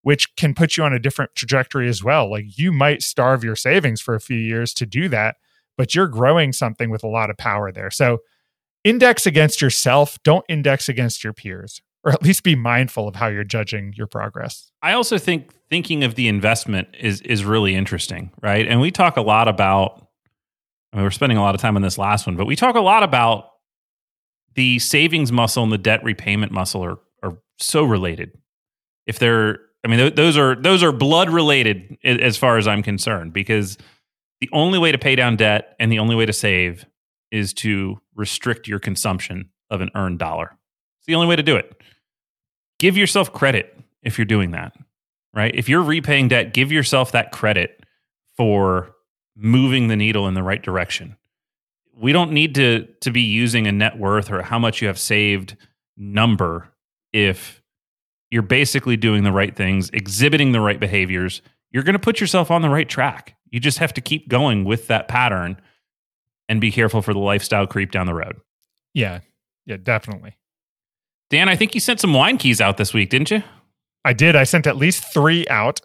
which 0.03 0.35
can 0.37 0.55
put 0.55 0.77
you 0.77 0.85
on 0.85 0.93
a 0.93 0.99
different 0.99 1.35
trajectory 1.35 1.89
as 1.89 2.03
well. 2.03 2.31
Like 2.31 2.59
you 2.59 2.73
might 2.73 3.03
starve 3.03 3.43
your 3.45 3.57
savings 3.57 4.01
for 4.01 4.15
a 4.15 4.21
few 4.21 4.37
years 4.37 4.75
to 4.75 4.87
do 4.87 5.09
that, 5.09 5.37
but 5.77 5.95
you're 5.95 6.09
growing 6.09 6.53
something 6.53 6.91
with 6.91 7.03
a 7.03 7.09
lot 7.09 7.31
of 7.31 7.37
power 7.37 7.73
there. 7.73 7.91
So 7.91 8.19
index 8.85 9.27
against 9.27 9.61
yourself, 9.61 10.19
don't 10.25 10.45
index 10.49 10.89
against 10.89 11.23
your 11.23 11.33
peers, 11.33 11.81
or 12.05 12.13
at 12.13 12.23
least 12.23 12.43
be 12.43 12.57
mindful 12.57 13.09
of 13.09 13.17
how 13.17 13.29
you're 13.29 13.45
judging 13.45 13.93
your 13.97 14.07
progress. 14.07 14.71
I 14.83 14.93
also 14.93 15.19
think 15.19 15.53
thinking 15.71 16.05
of 16.05 16.17
the 16.17 16.29
investment 16.29 16.89
is 16.99 17.21
is 17.23 17.45
really 17.45 17.75
interesting, 17.75 18.33
right? 18.43 18.67
And 18.67 18.81
we 18.81 18.91
talk 18.91 19.17
a 19.17 19.23
lot 19.23 19.49
about 19.49 20.09
I 20.93 20.97
mean, 20.97 21.05
we're 21.05 21.11
spending 21.11 21.39
a 21.39 21.43
lot 21.43 21.55
of 21.55 21.61
time 21.61 21.77
on 21.77 21.83
this 21.83 21.97
last 21.97 22.27
one, 22.27 22.37
but 22.37 22.47
we 22.47 22.57
talk 22.57 22.75
a 22.75 22.81
lot 22.81 23.03
about 23.03 23.47
the 24.55 24.79
savings 24.79 25.33
muscle 25.33 25.63
and 25.63 25.73
the 25.73 25.79
debt 25.79 26.03
repayment 26.05 26.53
muscle 26.53 26.85
are 26.85 26.99
are 27.23 27.39
so 27.59 27.85
related. 27.85 28.33
If 29.07 29.19
they're 29.19 29.61
I 29.85 29.89
mean, 29.89 29.99
th- 29.99 30.15
those 30.15 30.37
are 30.37 30.55
those 30.55 30.83
are 30.83 30.93
blood 30.93 31.31
related 31.31 31.99
as 32.05 32.37
far 32.37 32.59
as 32.59 32.69
I'm 32.69 32.83
concerned 32.83 33.33
because 33.33 33.79
the 34.41 34.49
only 34.53 34.79
way 34.79 34.93
to 34.93 34.99
pay 34.99 35.17
down 35.17 35.37
debt 35.37 35.75
and 35.79 35.91
the 35.91 35.99
only 35.99 36.15
way 36.15 36.27
to 36.27 36.33
save 36.33 36.85
is 37.31 37.53
to 37.55 38.01
restrict 38.15 38.69
your 38.69 38.79
consumption 38.79 39.51
of 39.71 39.81
an 39.81 39.91
earned 39.95 40.19
dollar. 40.19 40.57
It's 40.99 41.07
the 41.07 41.15
only 41.15 41.27
way 41.27 41.37
to 41.37 41.43
do 41.43 41.57
it. 41.57 41.81
Give 42.79 42.97
yourself 42.97 43.33
credit 43.33 43.77
if 44.03 44.19
you're 44.19 44.25
doing 44.25 44.51
that, 44.53 44.75
right? 45.35 45.55
If 45.55 45.69
you're 45.69 45.83
repaying 45.83 46.29
debt, 46.29 46.53
give 46.53 46.71
yourself 46.71 47.13
that 47.13 47.33
credit 47.33 47.85
for 48.37 48.95
moving 49.37 49.89
the 49.89 49.97
needle 49.97 50.29
in 50.29 50.35
the 50.35 50.43
right 50.43 50.63
direction. 50.63 51.17
We 51.97 52.13
don't 52.13 52.33
need 52.33 52.55
to 52.57 52.87
to 53.01 53.11
be 53.11 53.23
using 53.23 53.67
a 53.67 53.73
net 53.73 53.99
worth 53.99 54.31
or 54.31 54.43
how 54.43 54.59
much 54.59 54.81
you 54.81 54.89
have 54.89 54.99
saved 54.99 55.57
number 55.97 56.73
if 57.13 57.62
you're 58.33 58.41
basically 58.41 58.97
doing 58.97 59.25
the 59.25 59.31
right 59.31 59.55
things, 59.55 59.91
exhibiting 59.91 60.53
the 60.53 60.61
right 60.61 60.81
behaviors, 60.81 61.43
you're 61.71 61.83
going 61.83 61.93
to 61.93 61.99
put 61.99 62.19
yourself 62.19 62.51
on 62.51 62.63
the 62.63 62.71
right 62.71 62.89
track. 62.89 63.37
You 63.51 63.61
just 63.61 63.77
have 63.77 63.93
to 63.93 64.01
keep 64.01 64.27
going 64.31 64.65
with 64.65 64.87
that 64.87 65.07
pattern 65.07 65.61
and 66.49 66.59
be 66.59 66.73
careful 66.73 67.03
for 67.03 67.13
the 67.13 67.21
lifestyle 67.21 67.67
creep 67.67 67.91
down 67.91 68.07
the 68.07 68.15
road. 68.15 68.37
Yeah. 68.95 69.21
Yeah, 69.67 69.77
definitely. 69.77 70.39
Dan, 71.29 71.51
I 71.51 71.57
think 71.57 71.75
you 71.75 71.81
sent 71.81 72.01
some 72.01 72.15
wine 72.15 72.39
keys 72.39 72.59
out 72.59 72.79
this 72.79 72.95
week, 72.95 73.11
didn't 73.11 73.31
you? 73.31 73.43
I 74.03 74.15
did. 74.15 74.35
I 74.35 74.45
sent 74.45 74.67
at 74.67 74.79
least 74.79 75.05
three 75.13 75.47
out. 75.49 75.83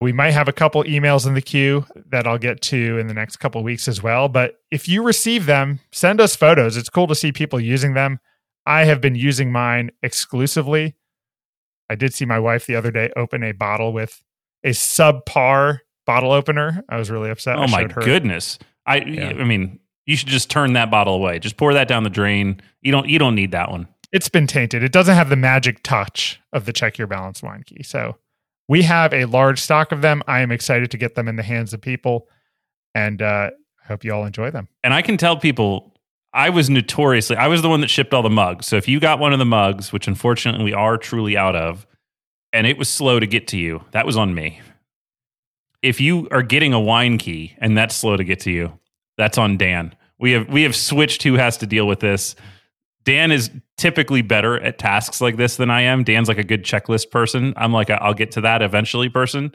We 0.00 0.12
might 0.12 0.32
have 0.32 0.48
a 0.48 0.52
couple 0.52 0.82
emails 0.84 1.26
in 1.26 1.34
the 1.34 1.42
queue 1.42 1.84
that 2.10 2.26
I'll 2.26 2.38
get 2.38 2.62
to 2.62 2.98
in 2.98 3.06
the 3.06 3.14
next 3.14 3.36
couple 3.36 3.62
weeks 3.62 3.86
as 3.86 4.02
well. 4.02 4.30
But 4.30 4.54
if 4.70 4.88
you 4.88 5.02
receive 5.02 5.44
them, 5.44 5.78
send 5.92 6.22
us 6.22 6.36
photos. 6.36 6.78
It's 6.78 6.88
cool 6.88 7.06
to 7.08 7.14
see 7.14 7.32
people 7.32 7.60
using 7.60 7.92
them. 7.92 8.18
I 8.64 8.84
have 8.84 9.02
been 9.02 9.14
using 9.14 9.52
mine 9.52 9.90
exclusively. 10.02 10.96
I 11.90 11.94
did 11.94 12.14
see 12.14 12.24
my 12.24 12.38
wife 12.38 12.66
the 12.66 12.76
other 12.76 12.90
day 12.90 13.10
open 13.16 13.42
a 13.42 13.52
bottle 13.52 13.92
with 13.92 14.22
a 14.64 14.70
subpar 14.70 15.80
bottle 16.06 16.32
opener. 16.32 16.82
I 16.88 16.96
was 16.96 17.10
really 17.10 17.30
upset. 17.30 17.58
Oh 17.58 17.66
my 17.68 17.84
goodness. 17.84 18.58
I 18.86 18.96
yeah. 18.98 19.28
I 19.28 19.44
mean, 19.44 19.78
you 20.06 20.16
should 20.16 20.28
just 20.28 20.50
turn 20.50 20.72
that 20.72 20.90
bottle 20.90 21.14
away. 21.14 21.38
Just 21.38 21.56
pour 21.56 21.72
that 21.74 21.88
down 21.88 22.02
the 22.02 22.10
drain. 22.10 22.60
You 22.80 22.92
don't 22.92 23.08
you 23.08 23.18
don't 23.18 23.34
need 23.34 23.52
that 23.52 23.70
one. 23.70 23.88
It's 24.12 24.28
been 24.28 24.46
tainted. 24.46 24.82
It 24.82 24.92
doesn't 24.92 25.14
have 25.14 25.30
the 25.30 25.36
magic 25.36 25.82
touch 25.82 26.40
of 26.52 26.66
the 26.66 26.72
check 26.72 26.98
your 26.98 27.06
balance 27.06 27.42
wine 27.42 27.62
key. 27.64 27.82
So 27.82 28.16
we 28.68 28.82
have 28.82 29.12
a 29.14 29.24
large 29.24 29.58
stock 29.60 29.90
of 29.92 30.02
them. 30.02 30.22
I 30.26 30.40
am 30.40 30.52
excited 30.52 30.90
to 30.90 30.98
get 30.98 31.14
them 31.14 31.28
in 31.28 31.36
the 31.36 31.42
hands 31.42 31.72
of 31.72 31.80
people, 31.80 32.28
and 32.94 33.22
uh, 33.22 33.50
I 33.82 33.88
hope 33.88 34.04
you 34.04 34.12
all 34.12 34.24
enjoy 34.24 34.50
them. 34.50 34.68
And 34.84 34.92
I 34.92 35.02
can 35.02 35.16
tell 35.16 35.36
people 35.36 35.91
I 36.34 36.50
was 36.50 36.70
notoriously 36.70 37.36
I 37.36 37.48
was 37.48 37.62
the 37.62 37.68
one 37.68 37.80
that 37.82 37.90
shipped 37.90 38.14
all 38.14 38.22
the 38.22 38.30
mugs. 38.30 38.66
So 38.66 38.76
if 38.76 38.88
you 38.88 39.00
got 39.00 39.18
one 39.18 39.32
of 39.32 39.38
the 39.38 39.44
mugs, 39.44 39.92
which 39.92 40.08
unfortunately 40.08 40.64
we 40.64 40.72
are 40.72 40.96
truly 40.96 41.36
out 41.36 41.56
of, 41.56 41.86
and 42.52 42.66
it 42.66 42.78
was 42.78 42.88
slow 42.88 43.20
to 43.20 43.26
get 43.26 43.48
to 43.48 43.58
you, 43.58 43.84
that 43.92 44.06
was 44.06 44.16
on 44.16 44.34
me. 44.34 44.60
if 45.82 46.00
you 46.00 46.28
are 46.30 46.42
getting 46.42 46.72
a 46.72 46.80
wine 46.80 47.18
key 47.18 47.54
and 47.58 47.76
that's 47.76 47.96
slow 47.96 48.16
to 48.16 48.24
get 48.24 48.40
to 48.40 48.50
you, 48.50 48.78
that's 49.18 49.36
on 49.36 49.56
Dan. 49.56 49.94
We 50.18 50.32
have 50.32 50.48
we 50.48 50.62
have 50.62 50.76
switched 50.76 51.22
who 51.24 51.34
has 51.34 51.58
to 51.58 51.66
deal 51.66 51.86
with 51.86 52.00
this. 52.00 52.34
Dan 53.04 53.32
is 53.32 53.50
typically 53.76 54.22
better 54.22 54.60
at 54.60 54.78
tasks 54.78 55.20
like 55.20 55.36
this 55.36 55.56
than 55.56 55.70
I 55.70 55.82
am. 55.82 56.04
Dan's 56.04 56.28
like 56.28 56.38
a 56.38 56.44
good 56.44 56.64
checklist 56.64 57.10
person. 57.10 57.52
I'm 57.56 57.72
like 57.72 57.90
i 57.90 58.06
will 58.06 58.14
get 58.14 58.30
to 58.32 58.42
that 58.42 58.62
eventually 58.62 59.08
person, 59.08 59.52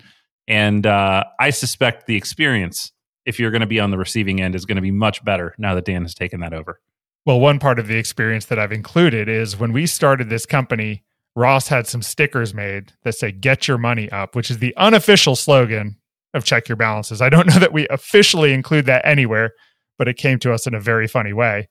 and 0.47 0.85
uh, 0.85 1.23
I 1.39 1.51
suspect 1.51 2.07
the 2.07 2.17
experience 2.17 2.91
if 3.27 3.39
you're 3.39 3.51
going 3.51 3.61
to 3.61 3.67
be 3.67 3.79
on 3.79 3.91
the 3.91 3.97
receiving 3.97 4.41
end 4.41 4.55
is 4.55 4.65
going 4.65 4.77
to 4.77 4.81
be 4.81 4.89
much 4.89 5.23
better 5.23 5.53
now 5.59 5.75
that 5.75 5.85
Dan 5.85 6.01
has 6.03 6.15
taken 6.15 6.39
that 6.39 6.53
over. 6.53 6.79
Well, 7.25 7.41
one 7.41 7.59
part 7.59 7.77
of 7.77 7.87
the 7.87 7.97
experience 7.97 8.45
that 8.45 8.57
I've 8.57 8.71
included 8.71 9.27
is 9.27 9.59
when 9.59 9.73
we 9.73 9.85
started 9.85 10.29
this 10.29 10.45
company, 10.45 11.03
Ross 11.35 11.67
had 11.67 11.85
some 11.85 12.01
stickers 12.01 12.53
made 12.53 12.93
that 13.03 13.15
say 13.15 13.33
"Get 13.33 13.67
your 13.67 13.77
money 13.77 14.09
up," 14.11 14.33
which 14.33 14.49
is 14.49 14.59
the 14.59 14.73
unofficial 14.77 15.35
slogan 15.35 15.97
of 16.33 16.45
Check 16.45 16.69
Your 16.69 16.77
Balances. 16.77 17.21
I 17.21 17.29
don't 17.29 17.47
know 17.47 17.59
that 17.59 17.73
we 17.73 17.85
officially 17.89 18.53
include 18.53 18.85
that 18.85 19.05
anywhere, 19.05 19.51
but 19.97 20.07
it 20.07 20.15
came 20.15 20.39
to 20.39 20.53
us 20.53 20.65
in 20.65 20.73
a 20.73 20.79
very 20.79 21.07
funny 21.07 21.33
way. 21.33 21.67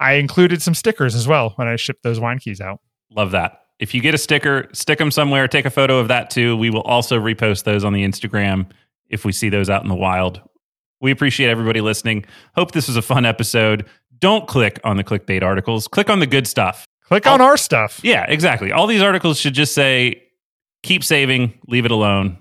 I 0.00 0.14
included 0.14 0.60
some 0.60 0.74
stickers 0.74 1.14
as 1.14 1.28
well 1.28 1.52
when 1.56 1.68
I 1.68 1.76
shipped 1.76 2.02
those 2.02 2.20
wine 2.20 2.40
keys 2.40 2.60
out. 2.60 2.80
Love 3.10 3.30
that. 3.30 3.60
If 3.78 3.94
you 3.94 4.00
get 4.00 4.14
a 4.14 4.18
sticker, 4.18 4.68
stick 4.72 4.98
them 4.98 5.10
somewhere, 5.10 5.46
take 5.46 5.66
a 5.66 5.70
photo 5.70 5.98
of 5.98 6.08
that 6.08 6.30
too. 6.30 6.56
We 6.56 6.70
will 6.70 6.82
also 6.82 7.20
repost 7.20 7.64
those 7.64 7.84
on 7.84 7.92
the 7.92 8.04
Instagram 8.04 8.66
if 9.08 9.24
we 9.24 9.32
see 9.32 9.48
those 9.48 9.70
out 9.70 9.82
in 9.82 9.88
the 9.88 9.94
wild. 9.94 10.42
We 11.00 11.10
appreciate 11.10 11.48
everybody 11.48 11.80
listening. 11.80 12.24
Hope 12.54 12.72
this 12.72 12.88
was 12.88 12.96
a 12.96 13.02
fun 13.02 13.24
episode. 13.24 13.86
Don't 14.18 14.48
click 14.48 14.80
on 14.84 14.96
the 14.96 15.04
clickbait 15.04 15.42
articles. 15.42 15.88
Click 15.88 16.08
on 16.08 16.20
the 16.20 16.26
good 16.26 16.46
stuff. 16.46 16.86
Click 17.04 17.26
on 17.26 17.40
our 17.40 17.56
stuff. 17.56 18.00
Yeah, 18.02 18.24
exactly. 18.28 18.72
All 18.72 18.86
these 18.86 19.02
articles 19.02 19.38
should 19.38 19.54
just 19.54 19.74
say 19.74 20.22
keep 20.82 21.04
saving, 21.04 21.58
leave 21.68 21.84
it 21.84 21.90
alone. 21.90 22.38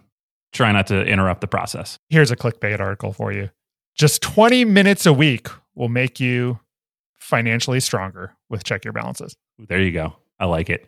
Try 0.53 0.71
not 0.71 0.87
to 0.87 1.03
interrupt 1.05 1.41
the 1.41 1.47
process. 1.47 1.99
Here's 2.09 2.31
a 2.31 2.35
clickbait 2.35 2.79
article 2.79 3.11
for 3.11 3.31
you. 3.31 3.49
Just 3.95 4.21
20 4.21 4.65
minutes 4.65 5.05
a 5.05 5.13
week 5.13 5.49
will 5.75 5.89
make 5.89 6.19
you 6.19 6.59
financially 7.13 7.79
stronger 7.79 8.35
with 8.49 8.63
Check 8.63 8.85
Your 8.85 8.93
Balances. 8.93 9.35
There 9.57 9.81
you 9.81 9.91
go. 9.91 10.15
I 10.39 10.45
like 10.45 10.69
it. 10.69 10.87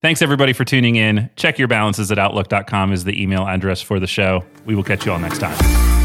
Thanks 0.00 0.22
everybody 0.22 0.52
for 0.52 0.64
tuning 0.64 0.96
in. 0.96 1.30
Check 1.36 1.58
your 1.58 1.68
balances 1.68 2.12
at 2.12 2.18
outlook.com 2.18 2.92
is 2.92 3.04
the 3.04 3.20
email 3.20 3.46
address 3.46 3.82
for 3.82 3.98
the 3.98 4.06
show. 4.06 4.44
We 4.64 4.74
will 4.76 4.84
catch 4.84 5.04
you 5.04 5.12
all 5.12 5.18
next 5.18 5.38
time. 5.38 5.97